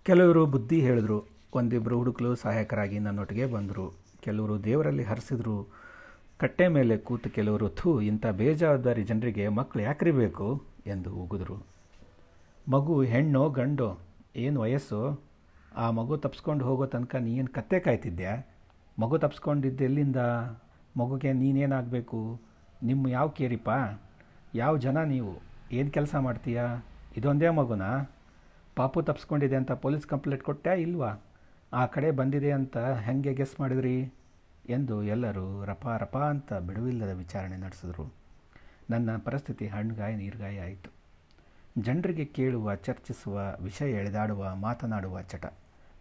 ಕೆಲವರು 0.03 0.47
ಬುದ್ಧಿ 0.47 0.81
ಹೇಳಿದ್ರು 0.81 1.27
ಒಂದಿಬ್ಬರು 1.55 1.97
ಹುಡುಕಲು 1.97 2.35
ಸಹಾಯಕರಾಗಿ 2.35 2.99
ನನ್ನೊಟ್ಟಿಗೆ 2.99 3.47
ಬಂದರು. 3.47 3.99
ಕೆಲವರು 4.21 4.65
ದೇವರಲ್ಲಿ 4.65 5.03
ಹರಿಸಿದ್ರು. 5.03 5.69
ಕಟ್ಟೆ 6.39 6.69
ಮೇಲೆ 6.69 6.97
ಕೂತು 6.97 7.31
ಕೆಲವರು, 7.31 7.69
ಥೂ, 7.69 8.01
ಇಂಥ 8.01 8.27
ಬೇಜವಾಬ್ದಾರಿ 8.27 9.03
ಜನರಿಗೆ 9.03 9.49
ಮಕ್ಕಳು 9.49 9.83
ಯಾಕ್ರಿ 9.83 10.11
ಬೇಕು? 10.11 10.63
ಎಂದು 10.87 11.15
ಉಗಿದ್ರು. 11.15 11.67
ಮಗು, 12.71 13.03
ಹೆಣ್ಣೋ, 13.03 13.49
ಗಂಡೋ, 13.49 13.99
ಏನು 14.37 14.61
ವಯಸ್ಸು? 14.61 15.34
ಆ 15.77 15.91
ಮಗು 15.91 16.17
ತಪ್ಸ್ಕೊಂಡು 16.17 16.65
ಹೋಗೋ 16.65 16.87
ತನಕ 16.87 17.17
ನೀನು 17.17 17.47
ಕತ್ತೆ 17.47 17.81
ಕಾಯ್ತಿದ್ದೆ 17.81 18.47
ಮಗು 18.99 19.19
ತಪ್ಸ್ಕೊಂಡಿದ್ದೆ 19.19 19.85
ಎಲ್ಲಿಂದ? 19.85 20.17
ಮಗುಗೆ 20.97 21.33
ನೀನೇನಾಗಬೇಕು? 21.33 22.41
ನಿಮ್ಮ 22.83 23.09
ಯಾವ 23.09 23.29
ಕೇರಿಪ್ಪ 23.29 23.71
ಯಾವ 24.55 24.77
ಜನ 24.77 25.03
ನೀವು? 25.03 25.39
ಏನು 25.73 25.91
ಕೆಲಸ 25.91 26.15
ಮಾಡ್ತೀಯಾ? 26.15 26.85
ಇದೊಂದೇ 27.17 27.49
ಮಗುನ? 27.49 27.83
ಪಾಪು 28.77 29.03
ತಪ್ಸ್ಕೊಂಡಿದೆ 29.03 29.57
ಅಂತ 29.57 29.73
ಪೊಲೀಸ್ 29.73 30.07
ಕಂಪ್ಲೇಂಟ್ 30.07 30.45
ಕೊಟ್ಟೆ 30.45 30.83
ಇಲ್ವಾ? 30.83 31.15
ಆ 31.73 31.87
ಕಡೆ 31.87 32.11
ಬಂದಿದೆ 32.11 32.53
ಅಂತ 32.53 32.79
ಹೆಂಗೆ 32.79 33.35
ಗೆಸ್ 33.35 33.61
ಮಾಡಿದ್ರಿ? 33.61 34.13
ಎಂದು 34.69 35.03
ಎಲ್ಲರೂ 35.03 35.65
ರಪ 35.65 35.87
ರಪ 35.99 36.19
ಅಂತ 36.19 36.53
ಬಿಡುವಿಲ್ಲದ 36.53 37.11
ವಿಚಾರಣೆ 37.11 37.57
ನಡೆಸಿದ್ರು. 37.57 38.13
ನನ್ನ 38.91 39.17
ಪರಿಸ್ಥಿತಿ 39.17 39.67
ಹಣ್ಣುಗಾಯ 39.67 40.17
ನೀರ್ಗಾಯ 40.17 40.61
ಆಯಿತು. 40.61 40.91
ಜನರಿಗೆ 41.79 42.25
ಕೇಳುವ, 42.25 42.75
ಚರ್ಚಿಸುವ, 42.75 43.41
ವಿಷಯ 43.63 43.93
ಎಳೆದಾಡುವ, 43.93 44.55
ಮಾತನಾಡುವ 44.55 45.23
ಚಟ. 45.23 45.45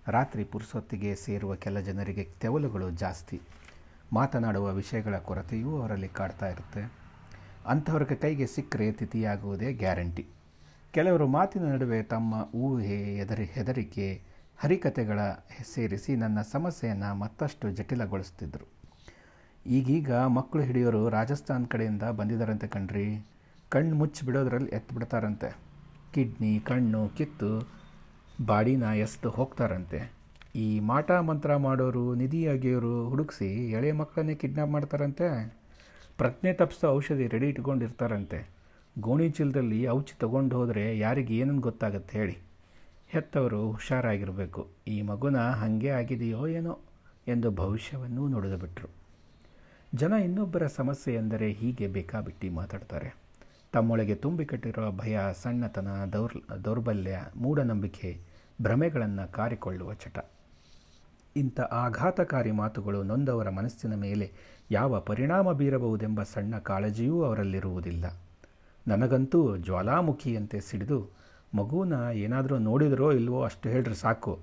ರಾತ್ರಿ 0.08 0.44
ಪುರುಸೊತ್ತಿಗೆ 0.44 1.16
ಸೇರುವ 1.16 1.56
ಕೆಲ 1.56 1.80
ಜನರಿಗೆ 1.80 2.24
ತೆವಲುಗಳು 2.40 2.90
ಜಾಸ್ತಿ. 2.90 3.42
ಮಾತನಾಡುವ 4.14 4.74
ವಿಷಯಗಳ 4.74 5.18
ಕೊರತೆಯೂ 5.18 5.82
ಅವರಲ್ಲಿ 5.82 6.08
ಕಾಡ್ತಾ 6.08 6.50
ಇರುತ್ತೆ. 6.50 6.94
ಅಂಥವ್ರಿಗೆ 7.66 8.16
ಕೈಗೆ 8.16 8.48
ಸಿಕ್ಕರೆ 8.48 8.92
ತಿಥಿಯಾಗುವುದೇ 8.92 9.74
ಗ್ಯಾರಂಟಿ. 9.74 10.28
ಕೆಲವರು 10.92 11.28
ಮಾತಿನ 11.28 11.64
ನಡುವೆ 11.64 12.04
ತಮ್ಮ 12.04 12.34
ಊಹೆ 12.56 13.16
ಹೆದರಿ, 13.16 13.46
ಹೆದರಿಕೆ, 13.46 14.22
ಹರಿಕತೆಗಳ 14.58 15.20
ಸೇರಿಸಿ 15.74 16.16
ನನ್ನ 16.16 16.42
ಸಮಸ್ಯೆಯನ್ನು 16.42 17.16
ಮತ್ತಷ್ಟು 17.16 17.72
ಜಟಿಲಗೊಳಿಸ್ತಿದ್ದರು 17.72 18.68
ಈಗೀಗ 19.66 20.12
ಮಕ್ಕಳು 20.12 20.64
ಹಿಡಿಯೋರು 20.64 21.10
ರಾಜಸ್ಥಾನ್ 21.10 21.68
ಕಡೆಯಿಂದ 21.68 22.04
ಬಂದಿದ್ದಾರಂತೆ 22.04 22.68
ಕಣ್ರಿ. 22.68 23.26
ಕಣ್ಣು 23.70 23.96
ಮುಚ್ಚಿ 23.96 24.26
ಬಿಡೋದ್ರಲ್ಲಿ 24.26 24.70
ಎತ್ತು 24.70 24.96
ಬಿಡ್ತಾರಂತೆ 24.96 25.58
ಕಿಡ್ನಿ, 26.14 26.60
ಕಣ್ಣು, 26.60 27.10
ಕಿತ್ತು 27.10 27.83
ಬಾಡಿನ 28.46 28.84
ಎಸ್ದು 28.84 29.30
ಹೋಗ್ತಾರಂತೆ. 29.30 30.14
ಈ 30.56 30.80
ಮಾಟ 30.80 31.12
ಮಂತ್ರ 31.12 31.56
ಮಾಡೋರು, 31.56 32.16
ನಿಧಿ 32.16 32.48
ಅಗಿಯೋರು 32.48 33.10
ಹುಡುಕಿಸಿ 33.10 33.72
ಎಳೆ 33.72 33.92
ಮಕ್ಕಳನ್ನೇ 33.92 34.36
ಕಿಡ್ನಾಪ್ 34.36 34.70
ಮಾಡ್ತಾರಂತೆ. 34.70 35.58
ಪ್ರಜ್ಞೆ 36.18 36.54
ತಪ್ಪಿಸೋ 36.54 36.88
ಔಷಧಿ 36.88 37.28
ರೆಡಿ 37.28 37.50
ಇಟ್ಕೊಂಡಿರ್ತಾರಂತೆ. 37.50 38.50
ಗೋಣಿ 39.00 39.30
ಚೀಲದಲ್ಲಿ 39.30 39.88
ಔಷಧಿ 39.88 40.20
ತೊಗೊಂಡು 40.20 40.56
ಹೋದರೆ 40.56 41.00
ಯಾರಿಗೆ 41.00 41.38
ಏನನ್ನು 41.38 41.62
ಗೊತ್ತಾಗತ್ತೆ 41.62 42.18
ಹೇಳಿ. 42.18 42.38
ಹೆತ್ತವರು 43.08 43.72
ಹುಷಾರಾಗಿರಬೇಕು. 43.72 44.68
ಈ 44.88 45.02
ಮಗುನ 45.02 45.38
ಹಾಗೆ 45.38 45.90
ಆಗಿದೆಯೋ 45.90 46.48
ಏನೋ 46.48 46.80
ಎಂದು 47.28 47.52
ಭವಿಷ್ಯವನ್ನೂ 47.52 48.28
ನುಡಿದುಬಿಟ್ರು 48.28 48.88
ಜನ 49.96 50.14
ಇನ್ನೊಬ್ಬರ 50.14 50.68
ಸಮಸ್ಯೆ 50.68 51.16
ಎಂದರೆ 51.16 51.52
ಹೀಗೆ 51.52 51.88
ಬೇಕಾಬಿಟ್ಟಿ 51.88 52.50
ಮಾತಾಡ್ತಾರೆ. 52.50 53.23
ತಮ್ಮೊಳಗೆ 53.74 54.16
ತುಂಬಿಕಟ್ಟಿರುವ 54.16 54.92
ಭಯ, 54.92 55.20
ಸಣ್ಣತನ, 55.44 55.88
ದೌರ್, 56.14 56.66
ದೌರ್ಬಲ್ಯ, 56.66 57.20
ಮೂಢನಂಬಿಕೆ, 57.36 58.22
ಭ್ರಮೆಗಳನ್ನು 58.62 59.32
ಕಾರಿಕೊಳ್ಳುವ 59.32 59.94
ಚಟ. 59.94 60.18
ಇಂಥ 61.36 61.60
ಆಘಾತಕಾರಿ 61.60 62.52
ಮಾತುಗಳು 62.52 63.04
ನೊಂದವರ 63.04 63.50
ಮನಸ್ಸಿನ 63.50 63.96
ಮೇಲೆ 63.96 64.32
ಯಾವ 64.72 65.00
ಪರಿಣಾಮ 65.00 65.52
ಬೀರಬಹುದೆಂಬ 65.52 66.24
ಸಣ್ಣ 66.24 66.58
ಕಾಳಜಿಯೂ 66.58 67.24
ಅವರಲ್ಲಿರುವುದಿಲ್ಲ. 67.24 68.06
ನನಗಂತೂ 68.88 69.58
ಜ್ವಾಲಾಮುಖಿಯಂತೆ 69.58 70.60
ಸಿಡಿದು, 70.60 71.00
ಮಗುನ 71.56 71.94
ಏನಾದರೂ 72.14 72.58
ನೋಡಿದರೋ 72.58 73.12
ಇಲ್ವೋ 73.12 73.44
ಅಷ್ಟು 73.44 73.70
ಹೇಳ್ರಿ 73.70 73.96
ಸಾಕು. 73.96 74.34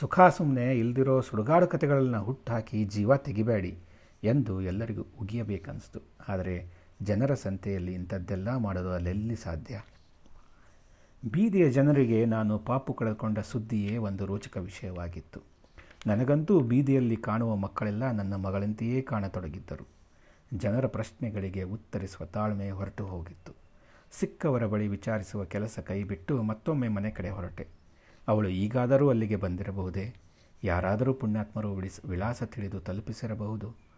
ಸುಖ 0.00 0.20
ಸುಮ್ಮನೆ 0.36 0.78
ಇಲ್ದಿರೋ 0.78 1.20
ಸುಡುಗಾಡು 1.20 1.66
ಕಥೆಗಳನ್ನು 1.66 2.22
ಹುಟ್ಟಾಕಿ 2.24 2.84
ಜೀವ 2.84 3.16
ತೆಗಿಬೇಡಿ 3.16 3.72
ಎಂದು 4.24 4.60
ಎಲ್ಲರಿಗೂ 4.60 5.06
ಉಗಿಯಬೇಕನ್ನಿಸ್ತು 5.20 6.00
ಆದರೆ 6.28 6.79
ಜನರ 7.02 7.34
ಸಂತೆಯಲ್ಲಿ 7.34 7.94
ಇಂಥದ್ದೆಲ್ಲ 7.94 8.56
ಮಾಡೋದು 8.56 8.92
ಅಲ್ಲೆಲ್ಲಿ 8.92 9.36
ಸಾಧ್ಯ? 9.36 9.80
ಬೀದಿಯ 11.30 11.70
ಜನರಿಗೆ 11.70 12.24
ನಾನು 12.24 12.58
ಪಾಪು 12.58 12.94
ಕಳೆದುಕೊಂಡ 12.94 13.38
ಸುದ್ದಿಯೇ 13.38 13.96
ಒಂದು 13.96 14.26
ರೋಚಕ 14.26 14.56
ವಿಷಯವಾಗಿತ್ತು. 14.56 15.40
ನನಗಂತೂ 16.06 16.60
ಬೀದಿಯಲ್ಲಿ 16.60 17.16
ಕಾಣುವ 17.16 17.56
ಮಕ್ಕಳೆಲ್ಲ 17.56 18.10
ನನ್ನ 18.10 18.34
ಮಗಳಂತೆಯೇ 18.34 19.02
ಕಾಣತೊಡಗಿದ್ದರು. 19.02 19.88
ಜನರ 20.54 20.86
ಪ್ರಶ್ನೆಗಳಿಗೆ 20.86 21.62
ಉತ್ತರಿಸುವ 21.62 22.26
ತಾಳ್ಮೆ 22.26 22.70
ಹೊರಟು 22.70 23.06
ಹೋಗಿತ್ತು. 23.06 23.52
ಸಿಕ್ಕವರ 24.12 24.66
ಬಳಿ 24.66 24.88
ವಿಚಾರಿಸುವ 24.88 25.44
ಕೆಲಸ 25.44 25.78
ಕೈಬಿಟ್ಟು 25.78 26.42
ಮತ್ತೊಮ್ಮೆ 26.42 26.88
ಮನೆ 26.88 27.10
ಕಡೆ 27.10 27.30
ಹೊರಟೆ. 27.30 27.66
ಅವಳು 28.28 28.48
ಈಗಾದರೂ 28.48 29.08
ಅಲ್ಲಿಗೆ 29.08 29.36
ಬಂದಿರಬಹುದೇ? 29.36 30.14
ಯಾರಾದರೂ 30.64 31.14
ಪುಣ್ಯಾತ್ಮರು 31.14 31.74
ವಿಳಿಸ್ 31.74 32.04
ವಿಳಾಸ 32.04 32.42
ತಿಳಿದು 32.42 32.80
ತಲುಪಿಸಿರಬಹುದು? 32.80 33.89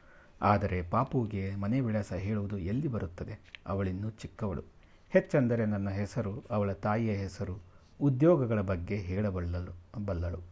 ಆದರೆ 0.42 0.83
ಪಾಪುಗೆ 0.83 1.55
ಮನೆ 1.55 1.81
ವಿಳಾಸ 1.81 2.12
ಹೇಳುವುದು 2.12 2.59
ಎಲ್ಲಿ 2.59 2.88
ಬರುತ್ತದೆ? 2.88 3.40
ಅವಳಿನ್ನೂ 3.66 4.11
ಚಿಕ್ಕವಳು. 4.11 4.62
ಹೆಚ್ಚೆಂದರೆ 5.11 5.66
ನನ್ನ 5.66 5.90
ಹೆಸರು, 5.90 6.44
ಅವಳ 6.50 6.72
ತಾಯಿಯ 6.72 7.12
ಹೆಸರು, 7.12 7.59
ಉದ್ಯೋಗಗಳ 8.00 8.61
ಬಗ್ಗೆ 8.61 8.96
ಹೇಳಬಲ್ಲಳು, 8.96 10.05
ಬಲ್ಲಳು. 10.05 10.42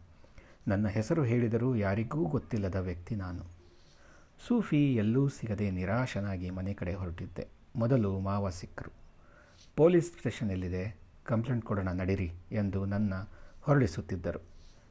ನನ್ನ 0.67 0.87
ಹೆಸರು 0.87 1.23
ಹೇಳಿದರೂ 1.23 1.75
ಯಾರಿಗೂ 1.75 2.25
ಗೊತ್ತಿಲ್ಲದ 2.25 2.75
ವ್ಯಕ್ತಿ 2.75 3.15
ನಾನು. 3.15 3.43
ಸೂಫಿ 4.47 4.95
ಎಲ್ಲೂ 4.95 5.29
ಸಿಗದೆ 5.29 5.71
ನಿರಾಶನಾಗಿ 5.71 6.49
ಮನೆ 6.49 6.73
ಕಡೆ 6.73 6.93
ಹೊರಟಿದ್ದೆ. 6.93 7.47
ಮೊದಲು 7.75 8.19
ಮಾವ 8.19 8.49
ಸಿಕ್ಕರು. 8.49 8.91
ಪೊಲೀಸ್ 9.75 10.17
ಸ್ಟೇಷನ್ 10.17 10.51
ಎಲ್ಲಿದೆ 10.51 10.95
ಕಂಪ್ಲೇಂಟ್ 11.25 11.65
ಕೊಡೋಣ 11.65 11.89
ನಡಿರಿ 11.89 12.31
ಎಂದು 12.51 12.85
ನನ್ನ 12.85 13.13
ಹೊರಡಿಸುತ್ತಿದ್ದರು 13.61 14.41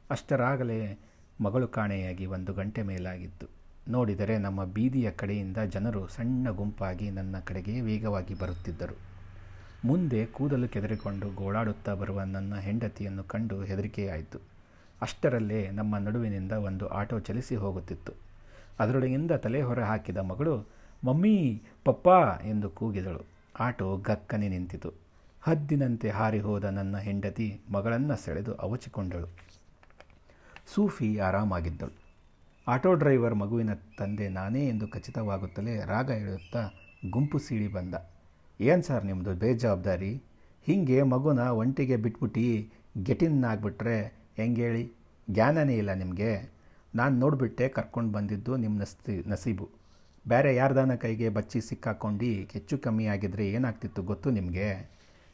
ಅಷ್ಟರಾಗಲೇ 0.09 0.99
ಮಗಳು 1.41 1.67
ಕಾಣೆಯಾಗಿ 1.67 2.25
ಒಂದು 2.25 2.53
ಗಂಟೆ 2.53 2.81
ಮೇಲಾಗಿತ್ತು. 2.81 3.60
ನೋಡಿದರೆ 3.89 4.37
ನಮ್ಮ 4.37 4.65
ಬೀದಿಯ 4.65 5.11
ಕಡೆಯಿಂದ 5.11 5.57
ಜನರು 5.57 6.07
ಸಣ್ಣ 6.07 6.49
ಗುಂಪಾಗಿ 6.49 7.09
ನನ್ನ 7.09 7.35
ಕಡೆಗೆ 7.43 7.81
ವೇಗವಾಗಿ 7.81 8.33
ಬರುತ್ತಿದ್ದರು. 8.33 8.97
ಮುಂದೆ 9.85 10.25
ಕೂದಲು 10.25 10.67
ಕೆದರಿಕೊಂಡು 10.67 11.35
ಗೋಳಾಡುತ್ತಾ 11.35 11.93
ಬರುವ 11.93 12.21
ನನ್ನ 12.21 12.55
ಹೆಂಡತಿಯನ್ನು 12.55 13.23
ಕಂಡು 13.23 13.63
ಹೆದರಿಕೆಯಾಯಿತು. 13.63 14.39
ಅಷ್ಟರಲ್ಲೇ 15.01 15.69
ನಮ್ಮ 15.71 15.97
ನಡುವಿನಿಂದ 15.97 16.51
ಒಂದು 16.51 16.87
ಆಟೋ 16.87 17.19
ಚಲಿಸಿ 17.19 17.55
ಹೋಗುತ್ತಿತ್ತು. 17.55 18.11
ಅದರೊಳಗಿಂದ 18.79 19.31
ತಲೆ 19.31 19.61
ಹೊರ 19.61 19.83
ಹಾಕಿದ 19.83 20.17
ಮಗಳು, 20.17 20.67
ಮಮ್ಮಿ, 21.05 21.61
ಪಪ್ಪಾ 21.85 22.39
ಎಂದು 22.45 22.69
ಕೂಗಿದಳು. 22.69 23.25
ಆಟೋ 23.59 23.97
ಗಕ್ಕನೆ 23.97 24.47
ನಿಂತಿತು. 24.47 24.93
ಹದ್ದಿನಂತೆ 25.41 26.09
ಹಾರಿ 26.09 26.39
ಹೋದ 26.39 26.63
ನನ್ನ 26.63 26.97
ಹೆಂಡತಿ 26.97 27.59
ಮಗಳನ್ನು 27.71 28.15
ಸೆಳೆದು 28.15 28.53
ಅವಚಿಕೊಂಡಳು. 28.53 29.27
ಸೂಫಿ 30.73 31.19
ಆರಾಮಾಗಿದ್ದಳು. 31.19 32.00
ಆಟೋ 32.67 32.93
ಡ್ರೈವರ್ 32.93 33.35
ಮಗುವಿನ 33.35 33.69
ತಂದೆ 33.73 34.29
ನಾನೇ 34.29 34.67
ಎಂದು 34.67 34.87
ಖಚಿತವಾಗುತ್ತಲೇ 34.87 35.85
ರಾಗ 35.85 36.11
ಹೇಳುತ್ತಾ 36.11 36.69
ಗುಂಪು 37.09 37.39
ಸೀಳಿ 37.39 37.67
ಬಂದ. 37.67 37.95
ಏನು 38.61 38.81
ಸರ್ 38.81 39.05
ನಿಮ್ಮದು 39.05 39.33
ಬೇಜವಾಬ್ದಾರಿ? 39.33 40.23
ಹೀಗೆ 40.63 41.03
ಮಗುನ 41.03 41.39
ಒಂಟಿಗೆ 41.39 41.95
ಬಿಟ್ಬಿಟ್ಟು 41.95 42.73
ಗೆಟಿನ್ನಾಗ್ಬಿಟ್ರೆ 43.03 44.13
ಹೆಂಗೇಳಿ? 44.37 44.91
ಜ್ಞಾನನೇ 45.29 45.77
ಇಲ್ಲ 45.77 45.93
ನಿಮಗೆ. 45.93 46.51
ನಾನು 46.95 47.19
ನೋಡಿಬಿಟ್ಟೆ 47.19 47.67
ಕರ್ಕೊಂಡು 47.67 48.11
ಬಂದಿದ್ದು 48.11 48.57
ನಿಮ್ಮ 48.57 48.79
ನಸ್ತಿ, 48.79 49.29
ನಸೀಬು. 49.29 49.69
ಬೇರೆ 50.27 50.55
ಯಾರ್ದಾನ 50.55 50.95
ಕೈಗೆ 50.95 51.29
ಬಚ್ಚಿ 51.29 51.61
ಸಿಕ್ಕಾಕೊಂಡು 51.61 52.25
ಹೆಚ್ಚು 52.25 52.77
ಕಮ್ಮಿ 52.77 53.05
ಆಗಿದ್ರೆ 53.05 53.49
ಏನಾಗ್ತಿತ್ತು 53.49 54.03
ಗೊತ್ತು 54.03 54.31
ನಿಮಗೆ? 54.31 54.91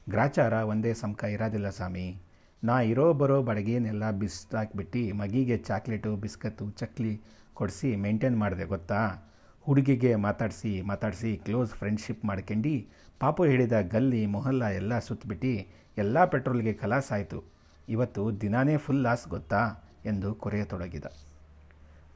ಗ್ರಾಚಾರ 0.10 0.54
ಒಂದೇ 0.54 0.94
ಸಮಕ 0.94 1.24
ಇರೋದಿಲ್ಲ 1.24 1.70
ಸ್ವಾಮಿ. 1.70 2.22
ನಾ 2.64 2.80
ಇರೋ 2.80 3.14
ಬರೋ 3.14 3.42
ಬಡಗೇನೆಲ್ಲ 3.42 4.12
ಬಿಸಾಕ್ಬಿಟ್ಟು 4.12 5.18
ಮಗಿಗೆ 5.18 5.58
ಚಾಕ್ಲೇಟು, 5.58 6.16
ಬಿಸ್ಕತ್ತು, 6.16 6.70
ಚಕ್ಲಿ 6.70 7.22
ಕೊಡಿಸಿ 7.54 7.96
ಮೇಂಟೈನ್ 7.96 8.40
ಮಾಡಿದೆ 8.40 8.64
ಗೊತ್ತಾ? 8.64 9.30
ಹುಡುಗಿಗೆ 9.62 10.16
ಮಾತಾಡಿಸಿ 10.16 10.82
ಮಾತಾಡಿಸಿ 10.82 11.38
ಕ್ಲೋಸ್ 11.38 11.74
ಫ್ರೆಂಡ್ಶಿಪ್ 11.74 12.26
ಮಾಡ್ಕೊಂಡು, 12.26 12.90
ಪಾಪು 13.20 13.46
ಹೇಳಿದ 13.46 13.72
ಗಲ್ಲಿ, 13.82 14.26
ಮೊಹಲ್ಲ 14.26 14.66
ಎಲ್ಲ 14.66 15.00
ಸುತ್ತಬಿಟ್ಟು 15.00 15.72
ಎಲ್ಲ 15.98 16.26
ಪೆಟ್ರೋಲ್ಗೆ 16.26 16.74
ಕಲಾಸ್ 16.74 17.12
ಆಯಿತು. 17.12 17.44
ಇವತ್ತು 17.90 18.42
ದಿನಾನೇ 18.42 18.78
ಫುಲ್ 18.78 19.04
ಲಾಸ್ 19.04 19.28
ಗೊತ್ತಾ? 19.28 19.92
ಎಂದು 20.06 20.36
ಕೊರೆಯತೊಡಗಿದ 20.36 21.06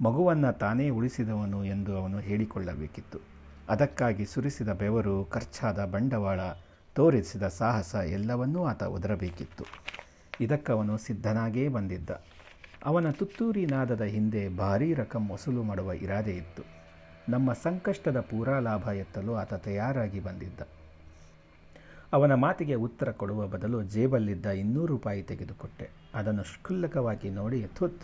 ಮಗುವನ್ನು 0.01 0.57
ತಾನೇ 0.57 0.89
ಉಳಿಸಿದವನು 0.89 1.65
ಎಂದು 1.65 1.97
ಅವನು 1.97 2.19
ಹೇಳಿಕೊಳ್ಳಬೇಕಿತ್ತು. 2.19 3.19
ಅದಕ್ಕಾಗಿ 3.69 4.25
ಸುರಿಸಿದ 4.25 4.69
ಬೆವರು, 4.69 5.25
ಖರ್ಚಾದ 5.25 5.85
ಬಂಡವಾಳ, 5.85 6.39
ತೋರಿಸಿದ 6.95 7.47
ಸಾಹಸ 7.47 7.95
ಎಲ್ಲವನ್ನೂ 7.95 8.65
ಆತ 8.65 8.83
ಒದರಬೇಕಿತ್ತು. 8.83 9.63
ಇದಕ್ಕವನು 10.41 10.97
ಸಿದ್ಧನಾಗೇ 10.97 11.67
ಬಂದಿದ್ದ. 11.67 12.09
ಅವನ 12.85 13.11
ತುತ್ತೂರಿ 13.11 13.65
ನಾದದ 13.65 14.01
ಹಿಂದೆ 14.01 14.49
ಭಾರೀ 14.49 14.93
ರಕಂ 14.93 15.29
ವಸೂಲು 15.29 15.63
ಮಾಡುವ 15.63 15.91
ಇರಾದೆ 15.91 16.35
ಇತ್ತು. 16.35 16.63
ನಮ್ಮ 17.29 17.53
ಸಂಕಷ್ಟದ 17.53 18.19
ಪೂರಾ 18.19 18.59
ಲಾಭ 18.59 18.89
ಎತ್ತಲು 18.89 19.35
ಆತ 19.35 19.53
ತಯಾರಾಗಿ 19.53 20.19
ಬಂದಿದ್ದ. 20.19 20.59
ಅವನ 22.13 22.33
ಮಾತಿಗೆ 22.33 22.75
ಉತ್ತರ 22.75 23.11
ಕೊಡುವ 23.11 23.47
ಬದಲು 23.47 23.83
ಜೇಬಲ್ಲಿದ್ದ 23.83 24.45
ಇನ್ನೂರು 24.45 24.85
ರೂಪಾಯಿ 24.85 25.23
ತೆಗೆದುಕೊಟ್ಟೆ. 25.23 25.89
ಅದನ್ನು 26.15 26.43
ಕ್ಷುಲ್ಲಕವಾಗಿ 26.43 27.29
ನೋಡಿ, 27.29 27.67
ಥುತ್ 27.75 28.01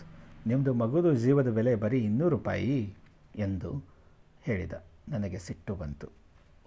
ನಿಮ್ಮದು 0.48 0.74
ಮಗುದು 0.74 1.14
ಜೀವದ 1.14 1.50
ಬೆಲೆ 1.50 1.76
ಬರೀ 1.76 2.00
ಇನ್ನೂರು 2.00 2.38
ರೂಪಾಯಿ 2.38 2.96
ಎಂದು 3.36 3.84
ಹೇಳಿದ. 4.44 4.74
ನನಗೆ 5.10 5.40
ಸಿಟ್ಟು 5.40 5.76
ಬಂತು. 5.76 6.08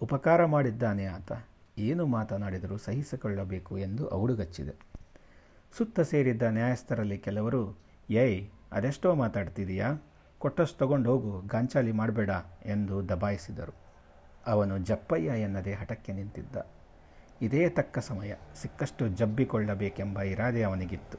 ಉಪಕಾರ 0.02 0.44
ಮಾಡಿದ್ದಾನೆ 0.44 1.04
ಆತ. 1.04 1.32
ಏನು 1.78 2.06
ಮಾತನಾಡಿದರೂ 2.06 2.76
ಸಹಿಸಿಕೊಳ್ಳಬೇಕು 2.76 3.78
ಎಂದು 3.78 4.10
ಔಡುಗಚ್ಚಿದೆ 4.10 4.89
ಸುತ್ತ 5.72 6.00
ಸೇರಿದ್ದ 6.00 6.42
ನ್ಯಾಯಸ್ಥರಲ್ಲಿ 6.42 7.18
ಕೆಲವರು, 7.18 7.78
ಏಯ್, 8.10 8.48
ಅದೆಷ್ಟೋ 8.72 9.14
ಮಾತಾಡ್ತಿದೀಯಾ? 9.14 9.92
ಕೊಟ್ಟಷ್ಟು 10.38 10.78
ತಗೊಂಡು 10.78 11.10
ಹೋಗು, 11.10 11.46
ಗಾಂಚಾಲಿ 11.46 11.92
ಮಾಡಬೇಡ 11.92 12.30
ಎಂದು 12.66 13.08
ದಬಾಯಿಸಿದರು. 13.08 13.74
ಅವನು 14.46 14.78
ಜಪ್ಪಯ್ಯ 14.78 15.28
ಎನ್ನದೇ 15.28 15.72
ಹಠಕ್ಕೆ 15.72 16.12
ನಿಂತಿದ್ದ. 16.12 16.56
ಇದೇ 17.42 17.68
ತಕ್ಕ 17.68 17.98
ಸಮಯ, 17.98 18.32
ಸಿಕ್ಕಷ್ಟು 18.62 19.08
ಜಬ್ಬಿಕೊಳ್ಳಬೇಕೆಂಬ 19.08 20.22
ಇರಾದೆ 20.22 20.62
ಅವನಿಗಿತ್ತು. 20.62 21.18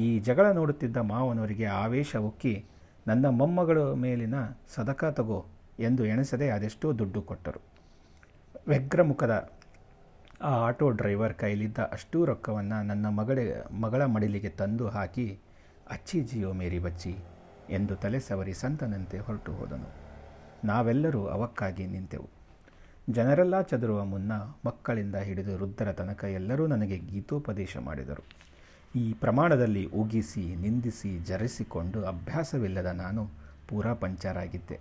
ಈ 0.00 0.18
ಜಗಳ 0.18 0.50
ನೋಡುತ್ತಿದ್ದ 0.50 0.96
ಮಾವನವರಿಗೆ 0.96 1.64
ಆವೇಶ 1.64 2.16
ಉಕ್ಕಿ, 2.16 2.64
ನನ್ನ 3.06 3.28
ಮೊಮ್ಮಗಳ 3.28 3.78
ಮೇಲಿನ 3.92 4.34
ಸದಕ 4.74 5.04
ತಗೋ 5.04 5.46
ಎಂದು 5.80 6.06
ಎಣಿಸದೆ 6.06 6.50
ಅದೆಷ್ಟೋ 6.50 6.92
ದುಡ್ಡು 6.92 7.22
ಕೊಟ್ಟರು. 7.22 7.60
ವ್ಯಗ್ರಮುಖದ 8.68 9.57
ಆ 10.42 10.50
ಆಟೋ 10.50 10.90
ಡ್ರೈವರ್ 10.90 11.34
ಕೈಲಿದ್ದ 11.34 11.78
ಅಷ್ಟೂ 11.78 12.24
ರೊಕ್ಕವನ್ನು 12.24 12.82
ನನ್ನ 12.82 13.08
ಮಗಳ 13.08 13.38
ಮಗಳ 13.80 14.04
ಮಡಿಲಿಗೆ 14.04 14.48
ತಂದು 14.48 14.88
ಹಾಕಿ, 14.88 15.38
ಅಚ್ಚಿ 15.90 16.20
ಜಿಯೋ 16.20 16.52
ಮೇರಿ 16.52 16.78
ಬಚ್ಚಿ 16.78 17.16
ಎಂದು 17.70 17.96
ತಲೆ 17.96 18.20
ಸವರಿ 18.20 18.52
ಸಂತನಂತೆ 18.52 19.18
ಹೊರಟು 19.18 19.52
ಹೋದನು. 19.52 19.94
ನಾವೆಲ್ಲರೂ 20.64 21.26
ಅವಕ್ಕಾಗಿ 21.26 21.86
ನಿಂತೆವು. 21.86 22.28
ಜನರೆಲ್ಲ 23.10 23.60
ಚದುರುವ 23.60 24.04
ಮುನ್ನ 24.04 24.32
ಮಕ್ಕಳಿಂದ 24.66 25.16
ಹಿಡಿದು 25.16 25.56
ವೃದ್ಧರ 25.56 25.92
ತನಕ 25.92 26.24
ಎಲ್ಲರೂ 26.24 26.66
ನನಗೆ 26.66 26.98
ಗೀತೋಪದೇಶ 26.98 27.76
ಮಾಡಿದರು. 27.76 28.24
ಈ 28.98 29.12
ಪ್ರಮಾಣದಲ್ಲಿ 29.12 29.86
ಉಗಿಸಿ, 29.86 30.56
ನಿಂದಿಸಿ, 30.56 31.18
ಜರಿಸಿಕೊಂಡು 31.18 32.04
ಅಭ್ಯಾಸವಿಲ್ಲದ 32.04 32.86
ನಾನು 32.86 33.28
ಪೂರಾ 33.68 33.94
ಪಂಚರಾಗಿದ್ದೆ. 33.94 34.80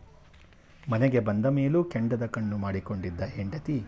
ಮನೆಗೆ 0.91 1.19
ಬಂದ 1.19 1.45
ಮೇಲೂ 1.45 1.83
ಕೆಂಡದ 1.83 2.25
ಕಣ್ಣು 2.25 2.57
ಮಾಡಿಕೊಂಡಿದ್ದ 2.57 3.21
ಹೆಂಡತಿ 3.21 3.83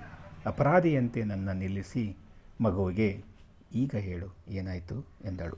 ಅಪರಾಧಿಯಂತೆ 0.45 1.23
ನನ್ನ 1.23 1.49
ನಿಲ್ಲಿಸಿ 1.51 2.17
ಮಗುವಿಗೆ 2.61 3.23
ಈಗ 3.75 3.95
ಹೇಳು, 3.95 4.35
ಏನಾಯಿತು 4.47 5.05
ಎಂದಳು. 5.25 5.57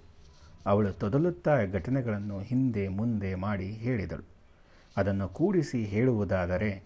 ಅವಳು 0.65 0.93
ತೊದಲುತ್ತಾ 0.93 1.65
ಘಟನೆಗಳನ್ನು 1.65 2.39
ಹಿಂದೆ 2.39 2.87
ಮುಂದೆ 2.87 3.35
ಮಾಡಿ 3.35 3.71
ಹೇಳಿದಳು. 3.71 4.23
ಅದನ್ನು 4.97 5.27
ಕೂಡಿಸಿ 5.27 5.85
ಹೇಳುವುದಾದರೆ, 5.85 6.83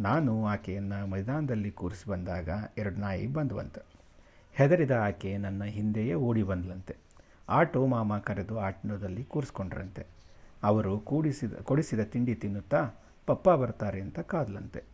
ನಾನು 0.00 0.46
ಆಕೆಯನ್ನು 0.46 1.06
ಮೈದಾನದಲ್ಲಿ 1.06 1.70
ಕೂರಿಸಿ 1.70 2.10
ಬಂದಾಗ 2.10 2.48
ಎರಡು 2.78 2.96
ನಾಯಿ 2.96 3.26
ಬಂದುವಂತೆ. 3.26 3.82
ಹೆದರಿದ 4.52 4.90
ಆಕೆ 4.90 5.36
ನನ್ನ 5.36 5.64
ಹಿಂದೆಯೇ 5.64 6.14
ಓಡಿ 6.14 6.42
ಬಂದ್ಲಂತೆ. 6.42 6.96
ಆಟೋ 7.48 7.86
ಮಾಮ 7.86 8.18
ಕರೆದು 8.18 8.58
ಆಟೋದಲ್ಲಿ 8.58 9.24
ಕೂರಿಸ್ಕೊಂಡ್ರಂತೆ. 9.24 10.06
ಅವರು 10.62 10.98
ಕೂಡಿಸಿದ, 10.98 11.54
ಕೊಡಿಸಿದ 11.54 12.00
ತಿಂಡಿ 12.00 12.34
ತಿನ್ನುತ್ತಾ 12.34 12.90
ಪಪ್ಪ 13.26 13.50
ಬರ್ತಾರೆ 13.50 14.00
ಅಂತ 14.00 14.18
ಕಾದ್ಲಂತೆ. 14.18 14.93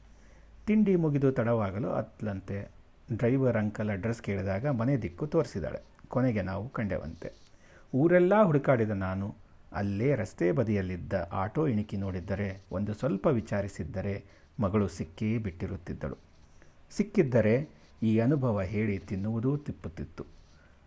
ತಿಂಡಿ 0.70 0.96
ಮುಗಿದು 0.96 1.32
ತಡವಾಗಲು 1.32 1.90
ಅತ್ಲಂತೆ 1.90 2.70
ಡ್ರೈವರ್ 3.12 3.56
ಅಂಕಲ್ 3.56 3.90
ಅಡ್ರೆಸ್ 3.90 4.22
ಕೇಳಿದಾಗ 4.22 4.66
ಮನೆ 4.66 4.96
ದಿಕ್ಕು 4.96 5.26
ತೋರಿಸಿದಾಳೆ. 5.26 5.80
ಕೊನೆಗೆ 6.08 6.42
ನಾವು 6.42 6.68
ಕಂಡೆವಂತೆ. 6.68 7.32
ಊರೆಲ್ಲ 7.94 8.42
ಹುಡುಕಾಡಿದ 8.42 8.90
ನಾನು. 8.90 9.34
ಅಲ್ಲೇ 9.72 10.14
ರಸ್ತೆ 10.14 10.52
ಬದಿಯಲ್ಲಿದ್ದ 10.52 11.12
ಆಟೋ 11.32 11.66
ಇಣಿಕಿ 11.66 11.96
ನೋಡಿದ್ದರೆ, 11.96 12.62
ಒಂದು 12.72 12.94
ಸ್ವಲ್ಪ 12.94 13.26
ವಿಚಾರಿಸಿದ್ದರೆ 13.26 14.24
ಮಗಳು 14.60 14.88
ಸಿಕ್ಕೇ 14.88 15.38
ಬಿಟ್ಟಿರುತ್ತಿದ್ದಳು. 15.38 16.16
ಸಿಕ್ಕಿದ್ದರೆ 16.90 17.68
ಈ 18.02 18.18
ಅನುಭವ 18.18 18.62
ಹೇಳಿ 18.62 18.98
ತಿನ್ನುವುದೂ 18.98 19.56
ತಿಪ್ಪುತ್ತಿತ್ತು. 19.56 20.24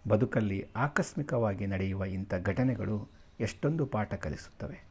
ಬದುಕಲ್ಲಿ 0.09 0.67
ಆಕಸ್ಮಿಕವಾಗಿ 0.75 1.67
ನಡೆಯುವ 1.67 2.05
ಇಂಥ 2.05 2.33
ಘಟನೆಗಳು 2.43 3.07
ಎಷ್ಟೊಂದು 3.39 3.85
ಪಾಠ 3.85 4.13
ಕಲಿಸುತ್ತವೆ. 4.13 4.85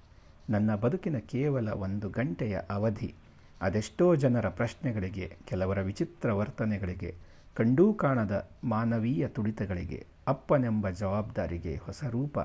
ನನ್ನ 0.50 0.74
ಬದುಕಿನ 0.74 1.18
ಕೇವಲ 1.18 1.68
ಒಂದು 1.68 2.08
ಗಂಟೆಯ 2.08 2.60
ಅವಧಿ. 2.70 3.14
ಅದೆಷ್ಟೋ 3.62 4.14
ಜನರ 4.14 4.48
ಪ್ರಶ್ನೆಗಳಿಗೆ, 4.48 5.36
ಕೆಲವರ 5.46 5.80
ವಿಚಿತ್ರ 5.80 6.32
ವರ್ತನೆಗಳಿಗೆ, 6.32 7.14
ಕಂಡೂ 7.54 7.94
ಕಾಣದ 7.94 8.50
ಮಾನವೀಯ 8.64 9.28
ತುಡಿತಗಳಿಗೆ 9.28 10.06
ಅಪ್ಪನೆಂಬ 10.26 10.88
ಜವಾಬ್ದಾರಿಗೆ 10.88 11.76
ಹೊಸ 11.76 12.04
ರೂಪ, 12.04 12.38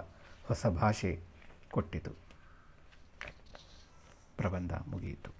ಹೊಸ 0.48 0.68
ಭಾಷೆ 0.68 1.20
ಕೊಟ್ಟಿತು. 1.72 2.12
ಪ್ರಬಂಧ 4.38 4.74
ಮುಗಿಯಿತು. 4.74 5.37